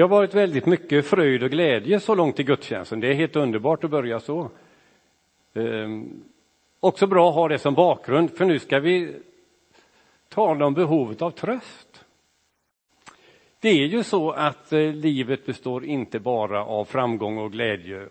Det 0.00 0.04
har 0.04 0.08
varit 0.08 0.34
väldigt 0.34 0.66
mycket 0.66 1.06
fröjd 1.06 1.42
och 1.42 1.50
glädje 1.50 2.00
så 2.00 2.14
långt 2.14 2.40
i 2.40 2.42
gudstjänsten. 2.42 3.00
Det 3.00 3.08
är 3.08 3.14
helt 3.14 3.36
underbart 3.36 3.84
att 3.84 3.90
börja 3.90 4.20
så. 4.20 4.50
Ehm, 5.54 6.22
också 6.80 7.06
bra 7.06 7.28
att 7.28 7.34
ha 7.34 7.48
det 7.48 7.58
som 7.58 7.74
bakgrund, 7.74 8.30
för 8.30 8.44
nu 8.44 8.58
ska 8.58 8.78
vi 8.80 9.14
tala 10.28 10.66
om 10.66 10.74
behovet 10.74 11.22
av 11.22 11.30
tröst. 11.30 12.04
Det 13.58 13.68
är 13.68 13.86
ju 13.86 14.02
så 14.02 14.30
att 14.30 14.72
eh, 14.72 14.92
livet 14.92 15.46
består 15.46 15.84
inte 15.84 16.20
bara 16.20 16.64
av 16.64 16.84
framgång 16.84 17.38
och 17.38 17.52
glädje, 17.52 18.08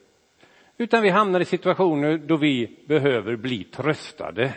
utan 0.78 1.02
vi 1.02 1.10
hamnar 1.10 1.40
i 1.40 1.46
situationer 1.46 2.18
då 2.18 2.38
vi 2.38 2.78
behöver 2.88 3.36
bli 3.36 3.64
tröstade. 3.64 4.54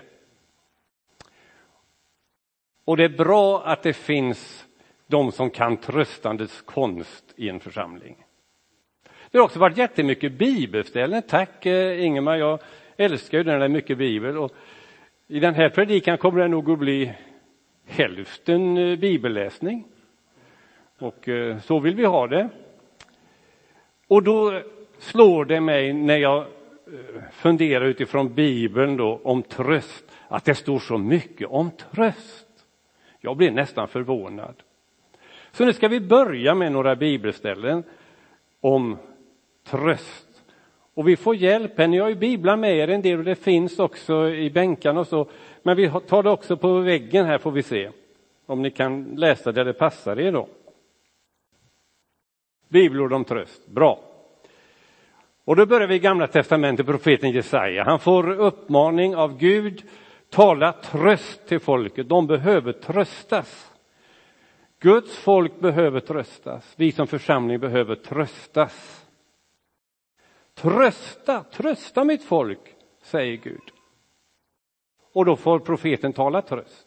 Och 2.84 2.96
det 2.96 3.04
är 3.04 3.16
bra 3.16 3.62
att 3.64 3.82
det 3.82 3.92
finns 3.92 4.66
de 5.12 5.32
som 5.32 5.50
kan 5.50 5.76
tröstandets 5.76 6.62
konst 6.62 7.24
i 7.36 7.48
en 7.48 7.60
församling. 7.60 8.16
Det 9.30 9.38
har 9.38 9.44
också 9.44 9.58
varit 9.58 9.76
jättemycket 9.76 10.32
bibelställen. 10.32 11.22
Tack 11.22 11.66
eh, 11.66 12.04
Ingemar, 12.04 12.36
jag 12.36 12.58
älskar 12.96 13.38
ju 13.38 13.44
den 13.44 13.60
där 13.60 13.68
mycket 13.68 13.98
bibel. 13.98 14.38
Och 14.38 14.52
I 15.26 15.40
den 15.40 15.54
här 15.54 15.68
predikan 15.68 16.18
kommer 16.18 16.40
det 16.40 16.48
nog 16.48 16.70
att 16.70 16.78
bli 16.78 17.12
hälften 17.86 18.76
eh, 18.76 18.98
bibelläsning. 18.98 19.84
Och 20.98 21.28
eh, 21.28 21.58
så 21.58 21.80
vill 21.80 21.94
vi 21.94 22.04
ha 22.04 22.26
det. 22.26 22.48
Och 24.08 24.22
då 24.22 24.60
slår 24.98 25.44
det 25.44 25.60
mig 25.60 25.92
när 25.92 26.16
jag 26.16 26.46
funderar 27.32 27.84
utifrån 27.84 28.34
Bibeln 28.34 28.96
då 28.96 29.20
om 29.24 29.42
tröst, 29.42 30.04
att 30.28 30.44
det 30.44 30.54
står 30.54 30.78
så 30.78 30.98
mycket 30.98 31.48
om 31.48 31.70
tröst. 31.70 32.48
Jag 33.20 33.36
blir 33.36 33.50
nästan 33.50 33.88
förvånad. 33.88 34.54
Så 35.52 35.64
nu 35.64 35.72
ska 35.72 35.88
vi 35.88 36.00
börja 36.00 36.54
med 36.54 36.72
några 36.72 36.96
bibelställen 36.96 37.84
om 38.60 38.98
tröst. 39.64 40.28
Och 40.94 41.08
vi 41.08 41.16
får 41.16 41.36
hjälp 41.36 41.78
här. 41.78 41.88
Ni 41.88 41.98
har 41.98 42.08
ju 42.08 42.14
biblar 42.14 42.56
med 42.56 42.76
er 42.76 42.88
en 42.88 43.02
del 43.02 43.18
och 43.18 43.24
det 43.24 43.34
finns 43.34 43.78
också 43.78 44.28
i 44.28 44.50
bänkarna 44.50 45.00
och 45.00 45.06
så. 45.06 45.30
Men 45.62 45.76
vi 45.76 45.90
tar 46.08 46.22
det 46.22 46.30
också 46.30 46.56
på 46.56 46.78
väggen 46.78 47.26
här 47.26 47.38
får 47.38 47.50
vi 47.50 47.62
se. 47.62 47.90
Om 48.46 48.62
ni 48.62 48.70
kan 48.70 49.04
läsa 49.04 49.52
där 49.52 49.64
det 49.64 49.72
passar 49.72 50.20
er 50.20 50.32
då. 50.32 50.48
Bibelord 52.68 53.12
om 53.12 53.24
tröst. 53.24 53.66
Bra. 53.66 54.00
Och 55.44 55.56
då 55.56 55.66
börjar 55.66 55.88
vi 55.88 55.94
i 55.94 55.98
Gamla 55.98 56.26
testamentet, 56.26 56.86
profeten 56.86 57.30
Jesaja. 57.30 57.84
Han 57.84 57.98
får 57.98 58.30
uppmaning 58.30 59.16
av 59.16 59.38
Gud, 59.38 59.82
tala 60.30 60.72
tröst 60.72 61.48
till 61.48 61.60
folket. 61.60 62.08
De 62.08 62.26
behöver 62.26 62.72
tröstas. 62.72 63.71
Guds 64.82 65.16
folk 65.16 65.60
behöver 65.60 66.00
tröstas. 66.00 66.74
Vi 66.76 66.92
som 66.92 67.06
församling 67.06 67.60
behöver 67.60 67.94
tröstas. 67.94 69.06
Trösta, 70.54 71.44
trösta 71.44 72.04
mitt 72.04 72.24
folk, 72.24 72.60
säger 73.02 73.36
Gud. 73.36 73.72
Och 75.12 75.24
då 75.24 75.36
får 75.36 75.58
profeten 75.58 76.12
tala 76.12 76.42
tröst. 76.42 76.86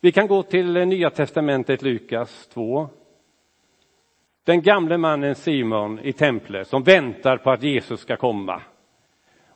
Vi 0.00 0.12
kan 0.12 0.26
gå 0.26 0.42
till 0.42 0.72
Nya 0.72 1.10
testamentet, 1.10 1.82
Lukas 1.82 2.46
2. 2.46 2.88
Den 4.44 4.62
gamle 4.62 4.98
mannen 4.98 5.34
Simon 5.34 5.98
i 5.98 6.12
templet 6.12 6.68
som 6.68 6.82
väntar 6.82 7.36
på 7.36 7.50
att 7.50 7.62
Jesus 7.62 8.00
ska 8.00 8.16
komma. 8.16 8.62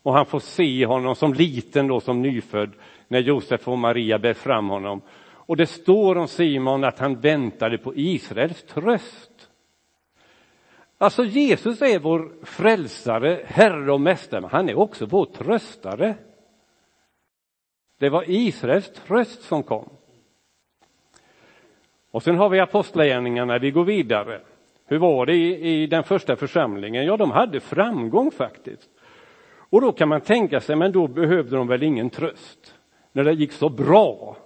Och 0.02 0.14
han 0.14 0.26
får 0.26 0.40
se 0.40 0.86
honom 0.86 1.14
som 1.14 1.34
liten 1.34 1.86
då, 1.86 2.00
som 2.00 2.22
nyfödd, 2.22 2.72
när 3.08 3.20
Josef 3.20 3.68
och 3.68 3.78
Maria 3.78 4.18
bär 4.18 4.34
fram 4.34 4.68
honom. 4.68 5.02
Och 5.50 5.56
det 5.56 5.66
står 5.66 6.18
om 6.18 6.28
Simon 6.28 6.84
att 6.84 6.98
han 6.98 7.20
väntade 7.20 7.78
på 7.78 7.92
Israels 7.96 8.62
tröst. 8.62 9.48
Alltså 10.98 11.24
Jesus 11.24 11.82
är 11.82 11.98
vår 11.98 12.32
frälsare, 12.42 13.40
herre 13.46 13.92
och 13.92 14.00
mästare, 14.00 14.40
men 14.40 14.50
han 14.50 14.68
är 14.68 14.78
också 14.78 15.06
vår 15.06 15.24
tröstare. 15.24 16.14
Det 17.98 18.08
var 18.08 18.24
Israels 18.26 18.92
tröst 18.92 19.42
som 19.42 19.62
kom. 19.62 19.88
Och 22.10 22.22
sen 22.22 22.36
har 22.36 22.48
vi 22.48 22.60
apostlagärningarna, 22.60 23.58
vi 23.58 23.70
går 23.70 23.84
vidare. 23.84 24.40
Hur 24.86 24.98
var 24.98 25.26
det 25.26 25.34
i, 25.34 25.82
i 25.82 25.86
den 25.86 26.04
första 26.04 26.36
församlingen? 26.36 27.04
Ja, 27.04 27.16
de 27.16 27.30
hade 27.30 27.60
framgång 27.60 28.30
faktiskt. 28.30 28.90
Och 29.70 29.80
då 29.80 29.92
kan 29.92 30.08
man 30.08 30.20
tänka 30.20 30.60
sig, 30.60 30.76
men 30.76 30.92
då 30.92 31.06
behövde 31.06 31.56
de 31.56 31.66
väl 31.68 31.82
ingen 31.82 32.10
tröst 32.10 32.74
när 33.12 33.24
det 33.24 33.32
gick 33.32 33.52
så 33.52 33.68
bra. 33.68 34.36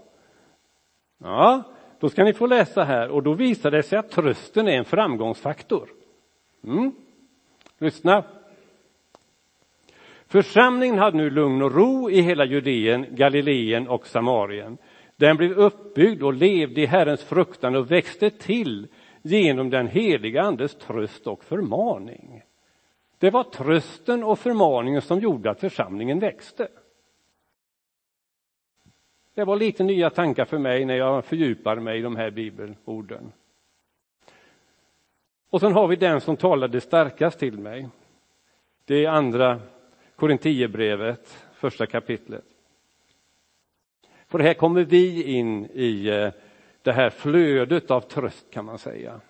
Ja, 1.19 1.63
då 2.01 2.09
ska 2.09 2.25
ni 2.25 2.33
få 2.33 2.47
läsa 2.47 2.85
här 2.85 3.09
och 3.09 3.23
då 3.23 3.33
visar 3.33 3.71
det 3.71 3.83
sig 3.83 3.99
att 3.99 4.11
trösten 4.11 4.69
är 4.69 4.79
en 4.79 4.85
framgångsfaktor. 4.85 5.89
Mm. 6.65 6.93
Lyssna. 7.79 8.25
Församlingen 10.27 10.99
hade 10.99 11.17
nu 11.17 11.31
lugn 11.31 11.63
och 11.63 11.75
ro 11.75 12.11
i 12.11 12.21
hela 12.21 12.45
Judeen, 12.45 13.07
Galileen 13.11 13.89
och 13.89 14.07
Samarien. 14.07 14.79
Den 15.17 15.37
blev 15.37 15.53
uppbyggd 15.53 16.23
och 16.23 16.35
levde 16.35 16.81
i 16.81 16.87
Herrens 16.87 17.25
fruktan 17.25 17.77
och 17.77 17.91
växte 17.91 18.31
till 18.31 18.87
genom 19.23 19.71
den 19.71 19.87
heliga 19.87 20.43
Andes 20.43 20.75
tröst 20.75 21.27
och 21.27 21.45
förmaning. 21.45 22.43
Det 23.19 23.31
var 23.31 23.45
trösten 23.45 24.25
och 24.25 24.39
förmaningen 24.39 25.03
som 25.03 25.21
gjorde 25.21 25.51
att 25.51 25.61
församlingen 25.61 26.19
växte. 26.19 26.69
Det 29.35 29.45
var 29.45 29.57
lite 29.57 29.85
nya 29.85 30.11
tankar 30.11 30.45
för 30.45 30.59
mig 30.59 30.85
när 30.85 30.95
jag 30.95 31.25
fördjupade 31.25 31.81
mig 31.81 31.99
i 31.99 32.03
de 32.03 32.17
här 32.17 32.31
bibelorden. 32.31 33.33
Och 35.51 35.61
sen 35.61 35.73
har 35.73 35.89
vi 35.89 35.97
den 35.97 36.21
som 36.21 36.37
talade 36.37 36.81
starkast 36.81 37.39
till 37.39 37.59
mig. 37.59 37.89
Det 38.85 39.05
är 39.05 39.11
andra 39.11 39.61
Korintierbrevet, 40.17 41.47
första 41.55 41.87
kapitlet. 41.87 42.45
För 44.27 44.39
här 44.39 44.55
kommer 44.55 44.85
vi 44.85 45.23
in 45.23 45.67
i 45.75 46.07
eh, 46.09 46.33
det 46.83 46.93
här 46.93 47.11
flödet 47.11 47.91
av 47.91 48.01
tröst 48.01 48.51
kan 48.51 48.65
man 48.65 48.79
säga. 48.79 49.21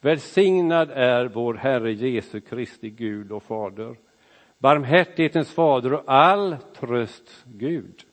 Välsignad 0.00 0.90
är 0.90 1.24
vår 1.24 1.54
Herre 1.54 1.92
Jesu 1.92 2.40
Kristi 2.40 2.90
Gud 2.90 3.32
och 3.32 3.42
Fader 3.42 3.96
barmhärtighetens 4.66 5.50
fader 5.50 5.92
och 5.92 6.02
all 6.06 6.56
trösts 6.74 7.44
Gud. 7.44 8.04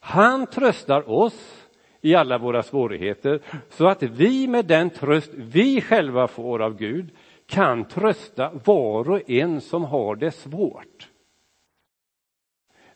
Han 0.00 0.46
tröstar 0.46 1.10
oss 1.10 1.66
i 2.00 2.14
alla 2.14 2.38
våra 2.38 2.62
svårigheter 2.62 3.40
så 3.70 3.86
att 3.86 4.02
vi 4.02 4.48
med 4.48 4.66
den 4.66 4.90
tröst 4.90 5.30
vi 5.34 5.80
själva 5.80 6.28
får 6.28 6.62
av 6.62 6.76
Gud 6.76 7.10
kan 7.46 7.84
trösta 7.84 8.50
var 8.64 9.10
och 9.10 9.30
en 9.30 9.60
som 9.60 9.84
har 9.84 10.16
det 10.16 10.30
svårt. 10.30 11.08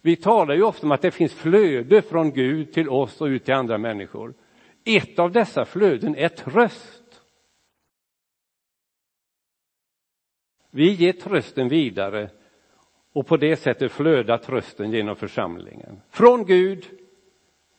Vi 0.00 0.16
talar 0.16 0.54
ju 0.54 0.62
ofta 0.62 0.86
om 0.86 0.92
att 0.92 1.02
det 1.02 1.10
finns 1.10 1.34
flöde 1.34 2.02
från 2.02 2.32
Gud 2.32 2.72
till 2.72 2.88
oss 2.88 3.20
och 3.20 3.26
ut 3.26 3.44
till 3.44 3.54
andra 3.54 3.78
människor. 3.78 4.34
Ett 4.84 5.18
av 5.18 5.32
dessa 5.32 5.64
flöden 5.64 6.16
är 6.16 6.28
tröst. 6.28 7.22
Vi 10.70 10.92
ger 10.92 11.12
trösten 11.12 11.68
vidare 11.68 12.30
och 13.12 13.26
på 13.26 13.36
det 13.36 13.56
sättet 13.56 13.92
flödar 13.92 14.38
trösten 14.38 14.92
genom 14.92 15.16
församlingen. 15.16 16.00
Från 16.10 16.44
Gud 16.44 16.84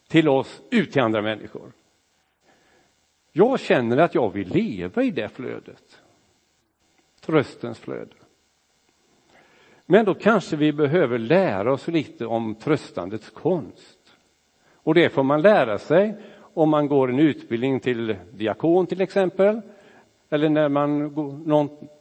till 0.07 0.29
oss, 0.29 0.61
ut 0.71 0.91
till 0.91 1.01
andra 1.01 1.21
människor. 1.21 1.71
Jag 3.31 3.59
känner 3.59 3.97
att 3.97 4.15
jag 4.15 4.33
vill 4.33 4.49
leva 4.49 5.03
i 5.03 5.11
det 5.11 5.29
flödet. 5.29 6.01
Tröstens 7.21 7.79
flöde. 7.79 8.15
Men 9.85 10.05
då 10.05 10.13
kanske 10.13 10.55
vi 10.55 10.73
behöver 10.73 11.17
lära 11.17 11.73
oss 11.73 11.87
lite 11.87 12.25
om 12.25 12.55
tröstandets 12.55 13.29
konst. 13.29 13.99
Och 14.73 14.93
det 14.93 15.09
får 15.09 15.23
man 15.23 15.41
lära 15.41 15.77
sig 15.77 16.15
om 16.53 16.69
man 16.69 16.87
går 16.87 17.09
en 17.09 17.19
utbildning 17.19 17.79
till 17.79 18.15
diakon 18.31 18.87
till 18.87 19.01
exempel. 19.01 19.61
Eller 20.29 20.49
när 20.49 20.69
man 20.69 21.09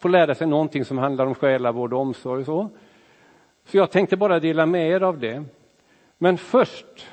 får 0.00 0.08
lära 0.08 0.34
sig 0.34 0.46
någonting 0.46 0.84
som 0.84 0.98
handlar 0.98 1.26
om 1.26 1.34
själavård 1.34 1.92
och 1.92 2.00
omsorg 2.00 2.40
och 2.40 2.46
så. 2.46 2.70
Så 3.68 3.76
jag 3.76 3.90
tänkte 3.90 4.16
bara 4.16 4.40
dela 4.40 4.66
med 4.66 4.90
er 4.90 5.00
av 5.00 5.18
det. 5.18 5.44
Men 6.18 6.38
först 6.38 7.06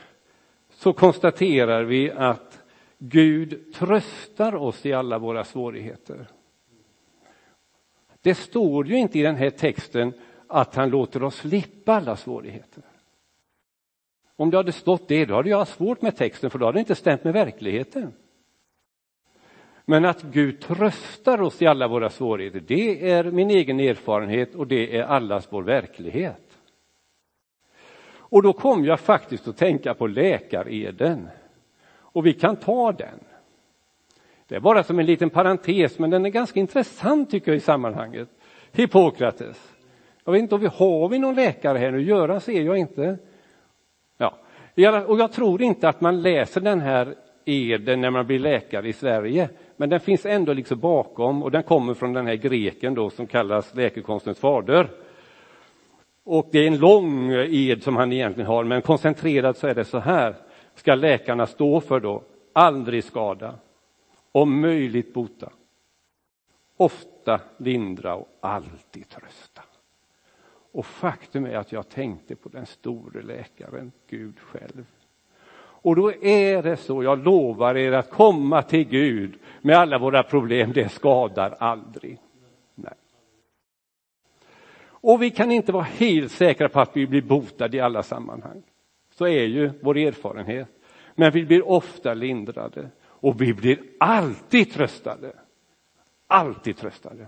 så 0.69 0.93
konstaterar 0.93 1.83
vi 1.83 2.11
att 2.11 2.59
Gud 2.97 3.73
tröstar 3.73 4.55
oss 4.55 4.85
i 4.85 4.93
alla 4.93 5.17
våra 5.17 5.43
svårigheter. 5.43 6.27
Det 8.21 8.35
står 8.35 8.87
ju 8.87 8.97
inte 8.97 9.19
i 9.19 9.21
den 9.21 9.35
här 9.35 9.49
texten 9.49 10.13
att 10.47 10.75
han 10.75 10.89
låter 10.89 11.23
oss 11.23 11.35
slippa 11.35 11.93
alla 11.93 12.15
svårigheter. 12.15 12.83
Om 14.35 14.49
det 14.49 14.57
hade 14.57 14.71
stått 14.71 15.07
det, 15.07 15.25
då 15.25 15.35
hade 15.35 15.49
jag 15.49 15.57
haft 15.57 15.77
svårt 15.77 16.01
med 16.01 16.17
texten, 16.17 16.49
för 16.49 16.59
då 16.59 16.65
hade 16.65 16.75
det 16.75 16.79
inte 16.79 16.95
stämt 16.95 17.23
med 17.23 17.33
verkligheten. 17.33 18.13
Men 19.85 20.05
att 20.05 20.21
Gud 20.21 20.61
tröstar 20.61 21.41
oss 21.41 21.61
i 21.61 21.67
alla 21.67 21.87
våra 21.87 22.09
svårigheter, 22.09 22.59
det 22.59 23.09
är 23.09 23.23
min 23.23 23.49
egen 23.49 23.79
erfarenhet 23.79 24.55
och 24.55 24.67
det 24.67 24.97
är 24.97 25.03
allas 25.03 25.47
vår 25.49 25.63
verklighet. 25.63 26.44
Och 28.35 28.43
då 28.43 28.53
kom 28.53 28.85
jag 28.85 28.99
faktiskt 28.99 29.47
att 29.47 29.57
tänka 29.57 29.93
på 29.93 30.07
läkareden. 30.07 31.27
Och 31.99 32.25
vi 32.25 32.33
kan 32.33 32.55
ta 32.55 32.91
den. 32.91 33.19
Det 34.47 34.55
är 34.55 34.59
bara 34.59 34.83
som 34.83 34.99
en 34.99 35.05
liten 35.05 35.29
parentes, 35.29 35.99
men 35.99 36.09
den 36.09 36.25
är 36.25 36.29
ganska 36.29 36.59
intressant 36.59 37.31
tycker 37.31 37.51
jag 37.51 37.57
i 37.57 37.59
sammanhanget. 37.59 38.29
Hippokrates. 38.71 39.73
Jag 40.25 40.31
vet 40.31 40.41
inte 40.41 40.55
om 40.55 40.61
vi 40.61 40.67
har 40.67 41.09
vi 41.09 41.19
någon 41.19 41.35
läkare 41.35 41.77
här 41.77 41.91
nu, 41.91 42.01
Göran 42.01 42.41
ser 42.41 42.61
jag 42.61 42.77
inte. 42.77 43.17
Ja, 44.17 44.37
och 45.07 45.19
jag 45.19 45.31
tror 45.31 45.61
inte 45.61 45.89
att 45.89 46.01
man 46.01 46.21
läser 46.21 46.61
den 46.61 46.81
här 46.81 47.15
eden 47.45 48.01
när 48.01 48.09
man 48.09 48.27
blir 48.27 48.39
läkare 48.39 48.87
i 48.87 48.93
Sverige, 48.93 49.49
men 49.77 49.89
den 49.89 49.99
finns 49.99 50.25
ändå 50.25 50.53
liksom 50.53 50.79
bakom 50.79 51.43
och 51.43 51.51
den 51.51 51.63
kommer 51.63 51.93
från 51.93 52.13
den 52.13 52.27
här 52.27 52.35
greken 52.35 52.93
då 52.93 53.09
som 53.09 53.27
kallas 53.27 53.75
läkekonstens 53.75 54.39
fader. 54.39 55.04
Och 56.25 56.49
det 56.51 56.59
är 56.59 56.67
en 56.67 56.77
lång 56.77 57.31
ed 57.31 57.83
som 57.83 57.95
han 57.95 58.11
egentligen 58.11 58.47
har, 58.47 58.63
men 58.63 58.81
koncentrerat 58.81 59.57
så 59.57 59.67
är 59.67 59.75
det 59.75 59.85
så 59.85 59.99
här, 59.99 60.35
ska 60.75 60.95
läkarna 60.95 61.47
stå 61.47 61.81
för 61.81 61.99
då, 61.99 62.23
aldrig 62.53 63.03
skada, 63.03 63.55
om 64.31 64.61
möjligt 64.61 65.13
bota, 65.13 65.49
ofta 66.77 67.39
lindra 67.57 68.15
och 68.15 68.27
alltid 68.41 69.09
trösta. 69.09 69.61
Och 70.71 70.85
faktum 70.85 71.45
är 71.45 71.57
att 71.57 71.71
jag 71.71 71.89
tänkte 71.89 72.35
på 72.35 72.49
den 72.49 72.65
store 72.65 73.21
läkaren, 73.21 73.91
Gud 74.07 74.39
själv. 74.39 74.85
Och 75.57 75.95
då 75.95 76.13
är 76.23 76.63
det 76.63 76.77
så, 76.77 77.03
jag 77.03 77.23
lovar 77.23 77.77
er 77.77 77.91
att 77.91 78.09
komma 78.09 78.61
till 78.61 78.83
Gud 78.83 79.39
med 79.61 79.77
alla 79.77 79.97
våra 79.97 80.23
problem, 80.23 80.73
det 80.73 80.89
skadar 80.89 81.55
aldrig. 81.59 82.19
Och 85.07 85.21
vi 85.21 85.31
kan 85.31 85.51
inte 85.51 85.71
vara 85.71 85.83
helt 85.83 86.31
säkra 86.31 86.69
på 86.69 86.79
att 86.79 86.97
vi 86.97 87.07
blir 87.07 87.21
botade 87.21 87.77
i 87.77 87.79
alla 87.79 88.03
sammanhang. 88.03 88.63
Så 89.09 89.27
är 89.27 89.43
ju 89.43 89.71
vår 89.81 89.97
erfarenhet. 89.97 90.67
Men 91.15 91.31
vi 91.31 91.45
blir 91.45 91.67
ofta 91.67 92.13
lindrade 92.13 92.89
och 93.03 93.41
vi 93.41 93.53
blir 93.53 93.79
alltid 93.99 94.71
tröstade. 94.71 95.33
Alltid 96.27 96.77
tröstade. 96.77 97.27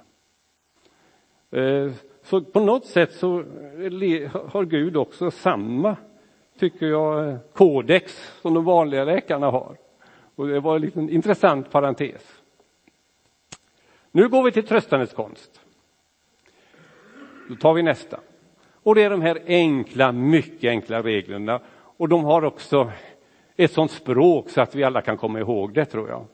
Eh, 1.51 1.91
så 2.23 2.41
på 2.41 2.59
något 2.59 2.85
sätt 2.85 3.13
så 3.13 3.43
har 4.51 4.65
Gud 4.65 4.97
också 4.97 5.31
samma, 5.31 5.95
tycker 6.59 6.85
jag, 6.85 7.37
kodex 7.53 8.31
som 8.41 8.53
de 8.53 8.65
vanliga 8.65 9.03
läkarna 9.03 9.51
har. 9.51 9.77
Och 10.35 10.47
det 10.47 10.59
var 10.59 10.75
en 10.75 10.81
liten 10.81 11.09
intressant 11.09 11.71
parentes. 11.71 12.41
Nu 14.11 14.29
går 14.29 14.43
vi 14.43 14.51
till 14.51 14.67
tröstandets 14.67 15.13
konst. 15.13 15.61
Då 17.47 17.55
tar 17.55 17.73
vi 17.73 17.83
nästa. 17.83 18.19
Och 18.83 18.95
det 18.95 19.03
är 19.03 19.09
de 19.09 19.21
här 19.21 19.43
enkla, 19.47 20.11
mycket 20.11 20.69
enkla 20.69 21.03
reglerna. 21.03 21.61
Och 21.73 22.09
de 22.09 22.23
har 22.23 22.43
också 22.43 22.91
ett 23.55 23.71
sånt 23.71 23.91
språk 23.91 24.49
så 24.49 24.61
att 24.61 24.75
vi 24.75 24.83
alla 24.83 25.01
kan 25.01 25.17
komma 25.17 25.39
ihåg 25.39 25.73
det, 25.73 25.85
tror 25.85 26.09
jag. 26.09 26.25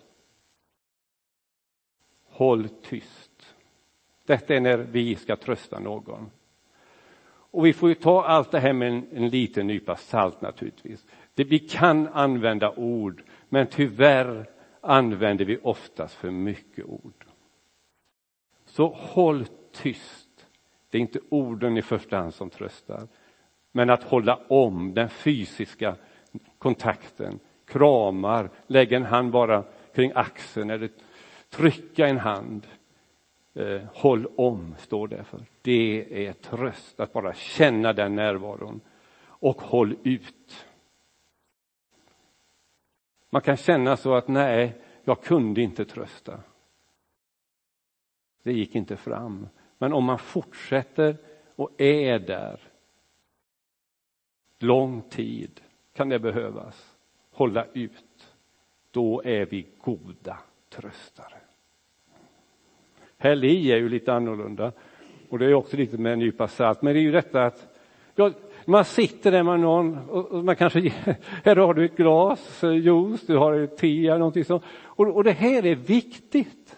Håll 2.30 2.70
tyst. 2.70 3.56
Detta 4.26 4.56
är 4.56 4.60
när 4.60 4.78
vi 4.78 5.16
ska 5.16 5.36
trösta 5.36 5.80
någon. 5.80 6.32
Och 7.26 7.66
vi 7.66 7.74
får 7.74 7.90
ju 7.90 7.96
ta 7.96 8.24
allt 8.26 8.52
det 8.52 8.60
här 8.60 8.74
med 8.74 8.88
en, 8.88 9.08
en 9.14 9.30
liten 9.30 9.68
nypa 9.68 9.96
salt 9.96 10.42
naturligtvis. 10.42 11.06
Det, 11.34 11.44
vi 11.44 11.60
kan 11.60 12.08
använda 12.08 12.72
ord, 12.72 13.24
men 13.50 13.68
tyvärr 13.68 14.50
använder 14.82 15.46
vi 15.46 15.58
oftast 15.64 16.16
för 16.16 16.32
mycket 16.32 16.86
ord. 16.86 17.26
Så 18.66 18.88
håll 18.88 19.46
tyst. 19.72 20.23
Det 20.94 20.98
är 20.98 21.02
inte 21.02 21.20
orden 21.30 21.78
i 21.78 21.82
första 21.82 22.18
hand 22.18 22.34
som 22.34 22.50
tröstar, 22.50 23.08
men 23.72 23.90
att 23.90 24.04
hålla 24.04 24.40
om 24.48 24.94
den 24.94 25.10
fysiska 25.10 25.96
kontakten, 26.58 27.40
kramar, 27.66 28.50
lägga 28.68 28.98
en 28.98 29.06
hand 29.06 29.32
bara 29.32 29.64
kring 29.94 30.12
axeln 30.16 30.70
eller 30.70 30.90
trycka 31.50 32.08
en 32.08 32.18
hand. 32.18 32.68
Eh, 33.54 33.82
håll 33.94 34.28
om, 34.36 34.76
står 34.80 35.08
det 35.08 35.24
för. 35.24 35.46
Det 35.62 36.28
är 36.28 36.34
tröst 36.34 37.00
att 37.00 37.14
bara 37.14 37.34
känna 37.34 37.94
den 37.94 38.16
närvaron. 38.16 38.82
Och 39.24 39.62
håll 39.62 39.96
ut. 40.04 40.66
Man 43.30 43.42
kan 43.42 43.58
känna 43.58 43.98
så 43.98 44.16
att 44.16 44.28
nej, 44.28 44.82
jag 45.04 45.24
kunde 45.24 45.62
inte 45.62 45.86
trösta. 45.86 46.40
Det 48.44 48.54
gick 48.54 48.76
inte 48.76 48.98
fram. 48.98 49.48
Men 49.84 49.94
om 49.94 50.04
man 50.04 50.20
fortsätter 50.20 51.18
och 51.56 51.82
är 51.82 52.20
där 52.20 52.60
lång 54.60 55.02
tid 55.02 55.62
kan 55.94 56.10
det 56.10 56.20
behövas. 56.20 56.96
Hålla 57.32 57.66
ut. 57.74 58.34
Då 58.92 59.22
är 59.26 59.46
vi 59.46 59.68
goda 59.82 60.38
tröstare. 60.70 61.36
Häll 63.18 63.44
är 63.44 63.78
ju 63.78 63.90
lite 63.90 64.14
annorlunda 64.14 64.72
och 65.30 65.40
det 65.40 65.46
är 65.46 65.54
också 65.54 65.78
lite 65.78 65.98
med 65.98 66.14
en 66.14 66.20
nypa 66.20 66.48
salt. 66.48 66.82
Men 66.82 66.94
det 66.94 67.00
är 67.00 67.04
ju 67.04 67.12
detta 67.12 67.46
att 67.46 67.78
ja, 68.16 68.32
man 68.66 68.86
sitter 68.86 69.32
där 69.32 69.44
med 69.44 69.60
någon 69.60 70.10
och 70.10 70.46
man 70.46 70.56
kanske 70.56 70.80
här 71.44 71.56
har 71.56 71.74
du 71.74 71.86
ett 71.86 71.98
glas 71.98 72.64
eh, 72.64 72.72
juice, 72.72 73.26
du 73.28 73.38
har 73.38 73.54
ett 73.54 73.78
te 73.78 74.08
eller 74.08 74.18
någonting 74.18 74.46
sånt. 74.46 74.64
Och, 74.74 75.16
och 75.16 75.24
det 75.24 75.32
här 75.32 75.66
är 75.66 75.76
viktigt. 75.76 76.76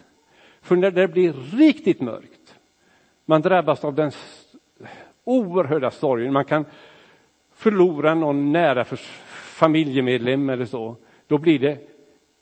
För 0.60 0.76
när 0.76 0.90
det 0.90 1.08
blir 1.08 1.32
riktigt 1.32 2.00
mörkt, 2.00 2.35
man 3.26 3.42
drabbas 3.42 3.84
av 3.84 3.94
den 3.94 4.12
oerhörda 5.24 5.90
sorgen, 5.90 6.32
man 6.32 6.44
kan 6.44 6.64
förlora 7.52 8.14
någon 8.14 8.52
nära 8.52 8.84
familjemedlem 9.24 10.50
eller 10.50 10.64
så, 10.64 10.96
då 11.26 11.38
blir 11.38 11.58
det 11.58 11.78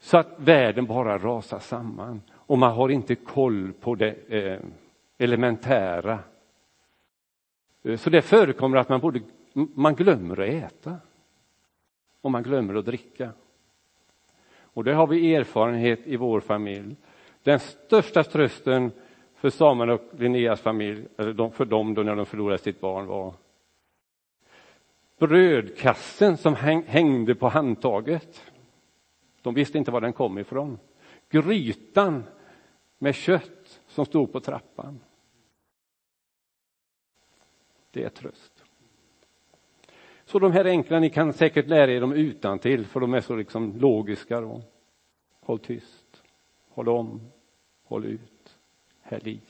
så 0.01 0.17
att 0.17 0.35
världen 0.37 0.87
bara 0.87 1.19
rasar 1.19 1.59
samman 1.59 2.23
och 2.33 2.59
man 2.59 2.73
har 2.73 2.89
inte 2.89 3.15
koll 3.15 3.73
på 3.73 3.95
det 3.95 4.15
eh, 4.29 4.61
elementära. 5.19 6.19
Eh, 7.83 7.97
så 7.97 8.11
det 8.11 8.23
förekommer 8.23 8.77
att 8.77 8.89
man, 8.89 9.01
både, 9.01 9.21
man 9.53 9.95
glömmer 9.95 10.41
att 10.41 10.49
äta 10.49 10.97
och 12.21 12.31
man 12.31 12.43
glömmer 12.43 12.75
att 12.75 12.87
dricka. 12.87 13.31
Och 14.61 14.85
det 14.85 14.95
har 14.95 15.07
vi 15.07 15.35
erfarenhet 15.35 16.01
i 16.05 16.17
vår 16.17 16.41
familj. 16.41 16.97
Den 17.43 17.61
största 17.61 18.25
trösten 18.25 18.93
för 19.45 19.51
Samuel 19.51 19.91
och 19.91 20.03
Linneas 20.19 20.61
familj, 20.61 21.07
eller 21.17 21.51
för 21.51 21.65
dem 21.65 21.95
då 21.95 22.03
när 22.03 22.17
de 22.17 22.27
förlorade 22.27 22.59
sitt 22.59 22.81
barn 22.81 23.07
var 23.07 23.35
brödkassen 25.19 26.37
som 26.37 26.55
hängde 26.87 27.35
på 27.35 27.49
handtaget. 27.49 28.53
De 29.43 29.55
visste 29.55 29.79
inte 29.79 29.91
var 29.91 30.01
den 30.01 30.13
kom 30.13 30.39
ifrån. 30.39 30.79
Grytan 31.29 32.25
med 32.99 33.15
kött 33.15 33.81
som 33.87 34.07
stod 34.07 34.33
på 34.33 34.41
trappan. 34.41 35.01
Det 37.91 38.05
är 38.05 38.09
tröst. 38.09 38.65
Så 40.25 40.39
de 40.39 40.53
här 40.53 40.65
enkla, 40.65 41.01
ni 41.01 41.11
kan 41.11 41.33
säkert 41.33 41.69
lära 41.69 41.93
er 41.93 42.01
dem 42.01 42.13
utan 42.13 42.59
till 42.59 42.87
för 42.87 43.01
de 43.01 43.15
är 43.15 43.21
så 43.21 43.37
liksom 43.37 43.79
logiska. 43.79 44.41
Då. 44.41 44.63
Håll 45.41 45.59
tyst, 45.59 46.23
håll 46.69 46.89
om, 46.89 47.21
håll 47.85 48.05
ut, 48.05 48.34
häll 49.05 49.29
i. 49.29 49.41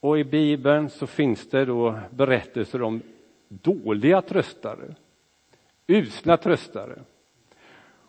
Och 0.00 0.18
i 0.18 0.24
Bibeln 0.24 0.90
så 0.90 1.06
finns 1.06 1.50
det 1.50 1.64
då 1.64 1.98
berättelser 2.10 2.82
om 2.82 3.02
dåliga 3.48 4.22
tröstare, 4.22 4.94
usla 5.86 6.36
tröstare. 6.36 6.98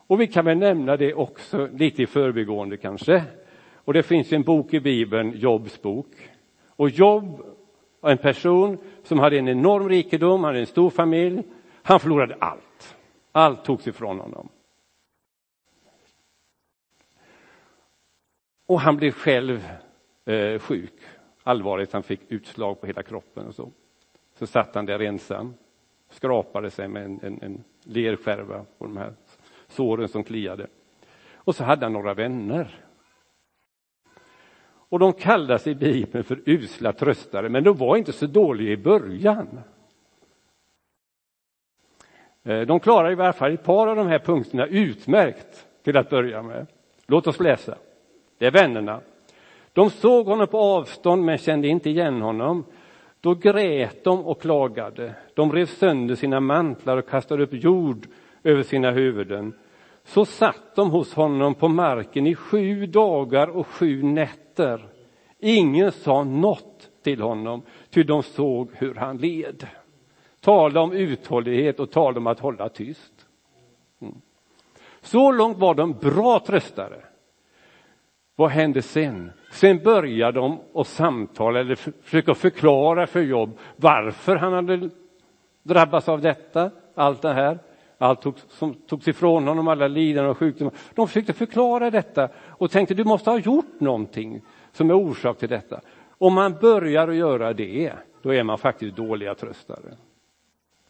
Och 0.07 0.21
vi 0.21 0.27
kan 0.27 0.45
väl 0.45 0.57
nämna 0.57 0.97
det 0.97 1.13
också 1.13 1.69
lite 1.73 2.03
i 2.03 2.07
förbigående 2.07 2.77
kanske. 2.77 3.23
Och 3.75 3.93
det 3.93 4.03
finns 4.03 4.33
en 4.33 4.41
bok 4.41 4.73
i 4.73 4.79
Bibeln, 4.79 5.31
Jobs 5.35 5.81
bok. 5.81 6.29
Och 6.67 6.89
Job 6.89 7.45
var 7.99 8.11
en 8.11 8.17
person 8.17 8.77
som 9.03 9.19
hade 9.19 9.37
en 9.37 9.47
enorm 9.47 9.89
rikedom, 9.89 10.43
hade 10.43 10.59
en 10.59 10.65
stor 10.65 10.89
familj. 10.89 11.43
Han 11.83 11.99
förlorade 11.99 12.35
allt. 12.39 12.95
Allt 13.31 13.65
togs 13.65 13.87
ifrån 13.87 14.19
honom. 14.19 14.49
Och 18.65 18.81
han 18.81 18.97
blev 18.97 19.11
själv 19.11 19.69
eh, 20.25 20.59
sjuk 20.59 20.93
allvarligt, 21.43 21.93
han 21.93 22.03
fick 22.03 22.31
utslag 22.31 22.81
på 22.81 22.87
hela 22.87 23.03
kroppen 23.03 23.47
och 23.47 23.55
så. 23.55 23.71
Så 24.35 24.47
satt 24.47 24.75
han 24.75 24.85
där 24.85 24.99
ensam, 24.99 25.53
skrapade 26.09 26.71
sig 26.71 26.87
med 26.87 27.05
en, 27.05 27.19
en, 27.23 27.39
en 27.41 27.63
lerskärva 27.83 28.65
på 28.77 28.85
de 28.85 28.97
här 28.97 29.13
såren 29.67 30.07
som 30.07 30.23
kliade. 30.23 30.67
Och 31.35 31.55
så 31.55 31.63
hade 31.63 31.85
han 31.85 31.93
några 31.93 32.13
vänner. 32.13 32.79
Och 34.89 34.99
de 34.99 35.13
kallas 35.13 35.67
i 35.67 35.75
Bibeln 35.75 36.23
för 36.23 36.41
usla 36.45 36.93
tröstare, 36.93 37.49
men 37.49 37.63
de 37.63 37.77
var 37.77 37.97
inte 37.97 38.13
så 38.13 38.25
dåliga 38.25 38.71
i 38.71 38.77
början. 38.77 39.59
Eh, 42.43 42.61
de 42.61 42.79
klarar 42.79 43.11
i 43.11 43.15
varje 43.15 43.33
fall 43.33 43.53
ett 43.53 43.63
par 43.63 43.87
av 43.87 43.95
de 43.95 44.07
här 44.07 44.19
punkterna 44.19 44.67
utmärkt 44.67 45.67
till 45.83 45.97
att 45.97 46.09
börja 46.09 46.41
med. 46.41 46.67
Låt 47.05 47.27
oss 47.27 47.39
läsa. 47.39 47.77
Det 48.43 48.47
är 48.47 48.51
vännerna. 48.51 49.01
De 49.73 49.89
såg 49.89 50.25
honom 50.25 50.47
på 50.47 50.57
avstånd 50.57 51.23
men 51.23 51.37
kände 51.37 51.67
inte 51.67 51.89
igen 51.89 52.21
honom. 52.21 52.65
Då 53.21 53.35
grät 53.35 54.03
de 54.03 54.25
och 54.25 54.41
klagade. 54.41 55.15
De 55.33 55.51
rev 55.51 55.65
sönder 55.65 56.15
sina 56.15 56.39
mantlar 56.39 56.97
och 56.97 57.09
kastade 57.09 57.43
upp 57.43 57.53
jord 57.53 58.07
över 58.43 58.63
sina 58.63 58.91
huvuden. 58.91 59.53
Så 60.03 60.25
satt 60.25 60.75
de 60.75 60.91
hos 60.91 61.13
honom 61.13 61.55
på 61.55 61.67
marken 61.67 62.27
i 62.27 62.35
sju 62.35 62.85
dagar 62.85 63.47
och 63.47 63.67
sju 63.67 64.03
nätter. 64.03 64.87
Ingen 65.39 65.91
sa 65.91 66.23
något 66.23 66.89
till 67.03 67.21
honom, 67.21 67.61
ty 67.89 68.03
de 68.03 68.23
såg 68.23 68.69
hur 68.73 68.95
han 68.95 69.17
led. 69.17 69.67
Tala 70.39 70.81
om 70.81 70.91
uthållighet 70.91 71.79
och 71.79 71.91
tala 71.91 72.17
om 72.17 72.27
att 72.27 72.39
hålla 72.39 72.69
tyst. 72.69 73.13
Mm. 74.01 74.21
Så 75.01 75.31
långt 75.31 75.57
var 75.57 75.73
de 75.73 75.93
bra 75.93 76.39
tröstare. 76.39 77.12
Vad 78.35 78.49
hände 78.49 78.81
sen? 78.81 79.31
Sen 79.51 79.83
började 79.83 80.39
de 80.39 80.59
att 80.73 80.87
samtala 80.87 81.59
eller 81.59 81.75
försöka 81.75 82.35
förklara 82.35 83.07
för 83.07 83.21
Jobb 83.21 83.57
varför 83.75 84.35
han 84.35 84.53
hade 84.53 84.89
drabbats 85.63 86.09
av 86.09 86.21
detta, 86.21 86.71
allt 86.95 87.21
det 87.21 87.33
här. 87.33 87.59
Allt 87.97 88.21
tog, 88.21 88.35
som 88.49 88.73
togs 88.73 89.07
ifrån 89.07 89.47
honom, 89.47 89.67
alla 89.67 89.87
lidanden 89.87 90.31
och 90.31 90.37
sjukdomar. 90.37 90.73
De 90.95 91.07
försökte 91.07 91.33
förklara 91.33 91.89
detta 91.91 92.29
och 92.49 92.71
tänkte 92.71 92.93
du 92.93 93.03
måste 93.03 93.29
ha 93.29 93.39
gjort 93.39 93.79
någonting 93.79 94.41
som 94.71 94.89
är 94.89 94.93
orsak 94.93 95.37
till 95.37 95.49
detta. 95.49 95.81
Om 96.17 96.33
man 96.33 96.55
börjar 96.61 97.07
att 97.07 97.15
göra 97.15 97.53
det, 97.53 97.93
då 98.21 98.33
är 98.33 98.43
man 98.43 98.57
faktiskt 98.57 98.95
dåliga 98.95 99.35
tröstare. 99.35 99.97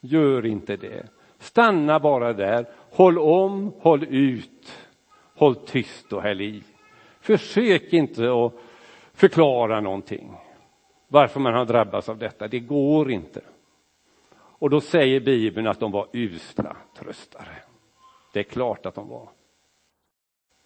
Gör 0.01 0.45
inte 0.45 0.75
det. 0.77 1.05
Stanna 1.39 1.99
bara 1.99 2.33
där. 2.33 2.65
Håll 2.91 3.19
om, 3.19 3.73
håll 3.79 4.03
ut. 4.09 4.71
Håll 5.35 5.55
tyst 5.55 6.13
och 6.13 6.21
häll 6.21 6.41
i. 6.41 6.63
Försök 7.23 7.93
inte 7.93 8.33
att 8.33 8.53
förklara 9.13 9.81
någonting. 9.81 10.33
Varför 11.07 11.39
man 11.39 11.53
har 11.53 11.65
drabbats 11.65 12.09
av 12.09 12.17
detta. 12.17 12.47
Det 12.47 12.59
går 12.59 13.11
inte. 13.11 13.41
Och 14.35 14.69
då 14.69 14.81
säger 14.81 15.19
Bibeln 15.19 15.67
att 15.67 15.79
de 15.79 15.91
var 15.91 16.07
usla 16.13 16.77
tröstare. 16.97 17.55
Det 18.33 18.39
är 18.39 18.43
klart 18.43 18.85
att 18.85 18.95
de 18.95 19.09
var. 19.09 19.29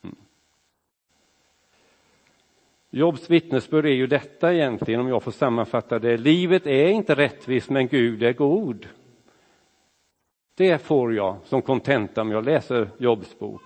Mm. 0.04 0.16
Jobs 2.90 3.30
vittnesbörd 3.30 3.86
är 3.86 3.90
ju 3.90 4.08
detta 4.08 4.54
egentligen, 4.54 5.00
om 5.00 5.08
jag 5.08 5.24
får 5.24 5.32
sammanfatta 5.32 6.00
det. 6.00 6.18
Livet 6.18 6.68
är 6.68 6.88
inte 6.88 7.16
rättvist, 7.16 7.70
men 7.70 7.88
Gud 7.88 8.24
är 8.24 8.34
god. 8.34 8.88
Det 10.56 10.82
får 10.82 11.14
jag 11.14 11.38
som 11.44 11.62
kontenta 11.62 12.22
om 12.22 12.32
jag 12.32 12.46
läser 12.46 12.90
Jobs 12.98 13.40
bok. 13.40 13.62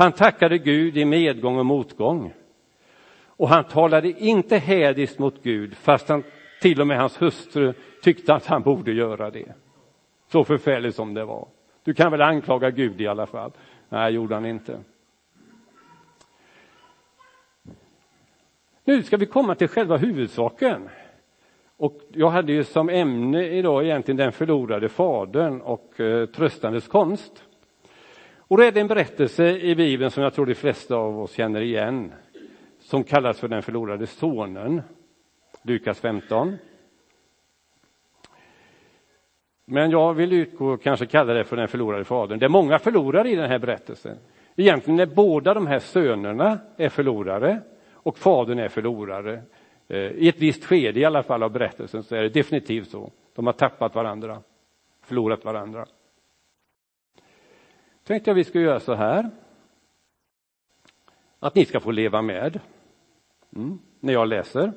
Han 0.00 0.12
tackade 0.12 0.58
Gud 0.58 0.96
i 0.96 1.04
medgång 1.04 1.58
och 1.58 1.66
motgång. 1.66 2.32
Och 3.26 3.48
han 3.48 3.64
talade 3.64 4.08
inte 4.08 4.56
hädiskt 4.56 5.18
mot 5.18 5.42
Gud, 5.42 5.76
fast 5.76 6.08
han, 6.08 6.22
till 6.60 6.80
och 6.80 6.86
med 6.86 6.98
hans 6.98 7.22
hustru 7.22 7.72
tyckte 8.02 8.34
att 8.34 8.46
han 8.46 8.62
borde 8.62 8.92
göra 8.92 9.30
det. 9.30 9.54
Så 10.32 10.44
förfärligt 10.44 10.96
som 10.96 11.14
det 11.14 11.24
var. 11.24 11.48
Du 11.84 11.94
kan 11.94 12.10
väl 12.10 12.22
anklaga 12.22 12.70
Gud 12.70 13.00
i 13.00 13.06
alla 13.06 13.26
fall? 13.26 13.52
Nej, 13.88 14.12
gjorde 14.12 14.34
han 14.34 14.46
inte. 14.46 14.78
Nu 18.84 19.02
ska 19.02 19.16
vi 19.16 19.26
komma 19.26 19.54
till 19.54 19.68
själva 19.68 19.96
huvudsaken. 19.96 20.88
Och 21.76 22.00
jag 22.08 22.30
hade 22.30 22.52
ju 22.52 22.64
som 22.64 22.88
ämne 22.88 23.46
idag 23.46 23.84
egentligen 23.84 24.16
den 24.16 24.32
förlorade 24.32 24.88
fadern 24.88 25.60
och 25.60 26.00
eh, 26.00 26.26
tröstandes 26.26 26.88
konst. 26.88 27.44
Och 28.50 28.56
då 28.56 28.62
är 28.62 28.72
det 28.72 28.80
en 28.80 28.86
berättelse 28.86 29.58
i 29.58 29.74
Bibeln 29.74 30.10
som 30.10 30.22
jag 30.22 30.34
tror 30.34 30.46
de 30.46 30.54
flesta 30.54 30.96
av 30.96 31.20
oss 31.20 31.32
känner 31.32 31.60
igen, 31.60 32.12
som 32.80 33.04
kallas 33.04 33.38
för 33.38 33.48
den 33.48 33.62
förlorade 33.62 34.06
sonen. 34.06 34.82
Lukas 35.62 36.00
15. 36.00 36.56
Men 39.64 39.90
jag 39.90 40.14
vill 40.14 40.32
utgå 40.32 40.76
kanske 40.76 41.06
kalla 41.06 41.32
det 41.32 41.44
för 41.44 41.56
den 41.56 41.68
förlorade 41.68 42.04
fadern. 42.04 42.38
Det 42.38 42.44
är 42.44 42.50
många 42.50 42.78
förlorare 42.78 43.30
i 43.30 43.36
den 43.36 43.50
här 43.50 43.58
berättelsen. 43.58 44.18
Egentligen 44.56 45.00
är 45.00 45.06
båda 45.06 45.54
de 45.54 45.66
här 45.66 45.78
sönerna 45.78 46.58
är 46.76 46.88
förlorare 46.88 47.60
och 47.92 48.18
fadern 48.18 48.58
är 48.58 48.68
förlorare. 48.68 49.42
Eh, 49.88 49.98
I 49.98 50.28
ett 50.28 50.38
visst 50.38 50.64
skede 50.64 51.00
i 51.00 51.04
alla 51.04 51.22
fall 51.22 51.42
av 51.42 51.50
berättelsen 51.52 52.02
så 52.02 52.14
är 52.14 52.22
det 52.22 52.28
definitivt 52.28 52.90
så. 52.90 53.10
De 53.34 53.46
har 53.46 53.52
tappat 53.52 53.94
varandra, 53.94 54.38
förlorat 55.02 55.44
varandra. 55.44 55.86
Tänkte 58.10 58.30
jag 58.30 58.34
vi 58.34 58.44
ska 58.44 58.60
göra 58.60 58.80
så 58.80 58.94
här. 58.94 59.30
Att 61.38 61.54
ni 61.54 61.64
ska 61.64 61.80
få 61.80 61.90
leva 61.90 62.22
med 62.22 62.60
mm, 63.56 63.78
när 64.00 64.12
jag 64.12 64.28
läser. 64.28 64.72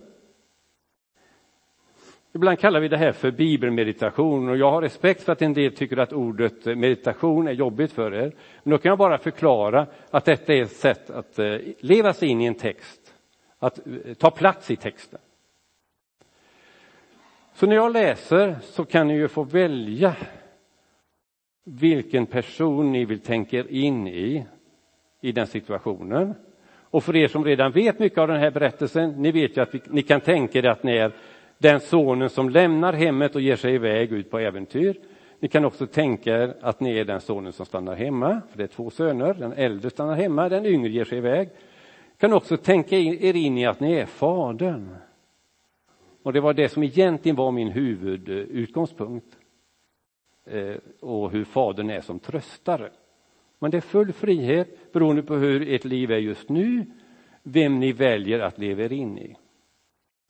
Ibland 2.34 2.60
kallar 2.60 2.80
vi 2.80 2.88
det 2.88 2.98
här 2.98 3.12
för 3.12 3.32
bibelmeditation 3.32 4.50
och 4.50 4.58
jag 4.58 4.72
har 4.72 4.82
respekt 4.82 5.24
för 5.24 5.32
att 5.32 5.42
en 5.42 5.54
del 5.54 5.76
tycker 5.76 5.98
att 5.98 6.14
ordet 6.14 6.66
meditation 6.66 7.48
är 7.48 7.52
jobbigt 7.52 7.92
för 7.92 8.14
er. 8.14 8.36
Men 8.64 8.72
då 8.72 8.78
kan 8.78 8.90
jag 8.90 8.98
bara 8.98 9.18
förklara 9.18 9.88
att 10.10 10.26
detta 10.26 10.54
är 10.54 10.62
ett 10.62 10.72
sätt 10.72 11.10
att 11.10 11.40
eh, 11.40 11.58
leva 11.80 12.14
sig 12.14 12.30
in 12.30 12.42
i 12.42 12.46
en 12.46 12.56
text, 12.56 13.14
att 13.60 13.88
eh, 13.88 14.14
ta 14.14 14.32
plats 14.32 14.72
i 14.72 14.76
texten. 14.76 15.20
Så 17.54 17.66
när 17.66 17.76
jag 17.76 17.92
läser 17.92 18.56
så 18.62 18.86
kan 18.86 19.08
ni 19.08 19.14
ju 19.14 19.28
få 19.28 19.44
välja 19.44 20.16
vilken 21.64 22.26
person 22.26 22.92
ni 22.92 23.06
vill 23.06 23.20
tänka 23.20 23.58
er 23.58 23.68
in 23.70 24.08
i, 24.08 24.46
i 25.22 25.32
den 25.32 25.48
situationen. 25.48 26.34
Och 26.94 27.04
för 27.04 27.16
er 27.16 27.28
som 27.28 27.46
redan 27.46 27.72
vet 27.72 28.00
mycket 28.00 28.18
av 28.18 28.28
den 28.28 28.40
här 28.40 28.52
berättelsen, 28.52 29.10
ni 29.10 29.32
vet 29.32 29.58
ju 29.58 29.62
att 29.62 29.76
vi, 29.76 29.82
ni 29.88 30.02
kan 30.02 30.22
tänka 30.22 30.60
er 30.60 30.66
att 30.66 30.84
ni 30.84 30.98
är 30.98 31.12
den 31.58 31.80
sonen 31.80 32.30
som 32.30 32.50
lämnar 32.50 32.94
hemmet 32.94 33.36
och 33.36 33.42
ger 33.42 33.56
sig 33.56 33.76
iväg 33.76 34.12
ut 34.12 34.32
på 34.32 34.40
äventyr. 34.40 35.00
Ni 35.40 35.48
kan 35.48 35.66
också 35.66 35.88
tänka 35.88 36.44
er 36.44 36.56
att 36.62 36.80
ni 36.80 36.98
är 36.98 37.06
den 37.06 37.22
sonen 37.22 37.54
som 37.54 37.66
stannar 37.66 37.96
hemma, 37.96 38.42
för 38.52 38.58
det 38.58 38.64
är 38.64 38.68
två 38.68 38.90
söner. 38.90 39.34
Den 39.34 39.54
äldre 39.54 39.90
stannar 39.90 40.16
hemma, 40.16 40.50
den 40.50 40.66
yngre 40.66 40.90
ger 40.90 41.06
sig 41.06 41.18
iväg. 41.18 41.50
Ni 41.50 42.18
kan 42.18 42.34
också 42.34 42.58
tänka 42.58 42.98
er 42.98 43.36
in 43.36 43.58
i 43.58 43.66
att 43.66 43.80
ni 43.80 43.94
är 43.94 44.06
fadern. 44.06 44.96
Och 46.24 46.34
det 46.34 46.42
var 46.42 46.54
det 46.54 46.70
som 46.70 46.84
egentligen 46.84 47.36
var 47.36 47.52
min 47.52 47.68
huvudutgångspunkt. 47.68 49.38
Eh, 50.46 50.76
och 51.00 51.32
hur 51.32 51.44
fadern 51.44 51.90
är 51.90 52.02
som 52.02 52.20
tröstare. 52.20 52.92
Men 53.60 53.72
det 53.72 53.78
är 53.78 53.82
full 53.82 54.14
frihet 54.14 54.94
beroende 54.94 55.24
på 55.24 55.36
hur 55.36 55.74
ert 55.74 55.86
liv 55.86 56.12
är 56.12 56.18
just 56.18 56.50
nu, 56.50 56.86
vem 57.44 57.80
ni 57.80 57.92
väljer 57.92 58.40
att 58.40 58.58
leva 58.58 58.84
er 58.84 58.94
in 58.94 59.18
i. 59.18 59.36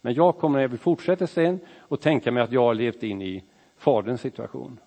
Men 0.02 0.14
jag 0.14 0.38
kommer, 0.38 0.58
när 0.58 0.62
jag 0.62 0.70
vill 0.70 0.80
fortsätta 0.80 1.28
sen, 1.28 1.60
och 1.78 2.02
tänka 2.02 2.32
mig 2.32 2.44
att 2.44 2.52
jag 2.52 2.62
har 2.62 2.74
levt 2.74 3.04
in 3.04 3.22
i 3.22 3.44
faderns 3.78 4.22
situation. 4.22 4.80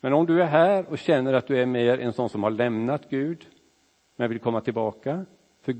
Men 0.00 0.12
om 0.12 0.26
du 0.26 0.42
är 0.42 0.46
här 0.46 0.86
och 0.88 0.98
känner 0.98 1.32
att 1.32 1.46
du 1.46 1.62
är 1.62 1.66
mer 1.66 1.98
en 1.98 2.12
sån 2.12 2.28
som 2.28 2.42
har 2.42 2.50
lämnat 2.50 3.10
Gud, 3.10 3.46
men 4.16 4.28
vill 4.28 4.38
komma 4.38 4.60
tillbaka. 4.60 5.26
För 5.60 5.74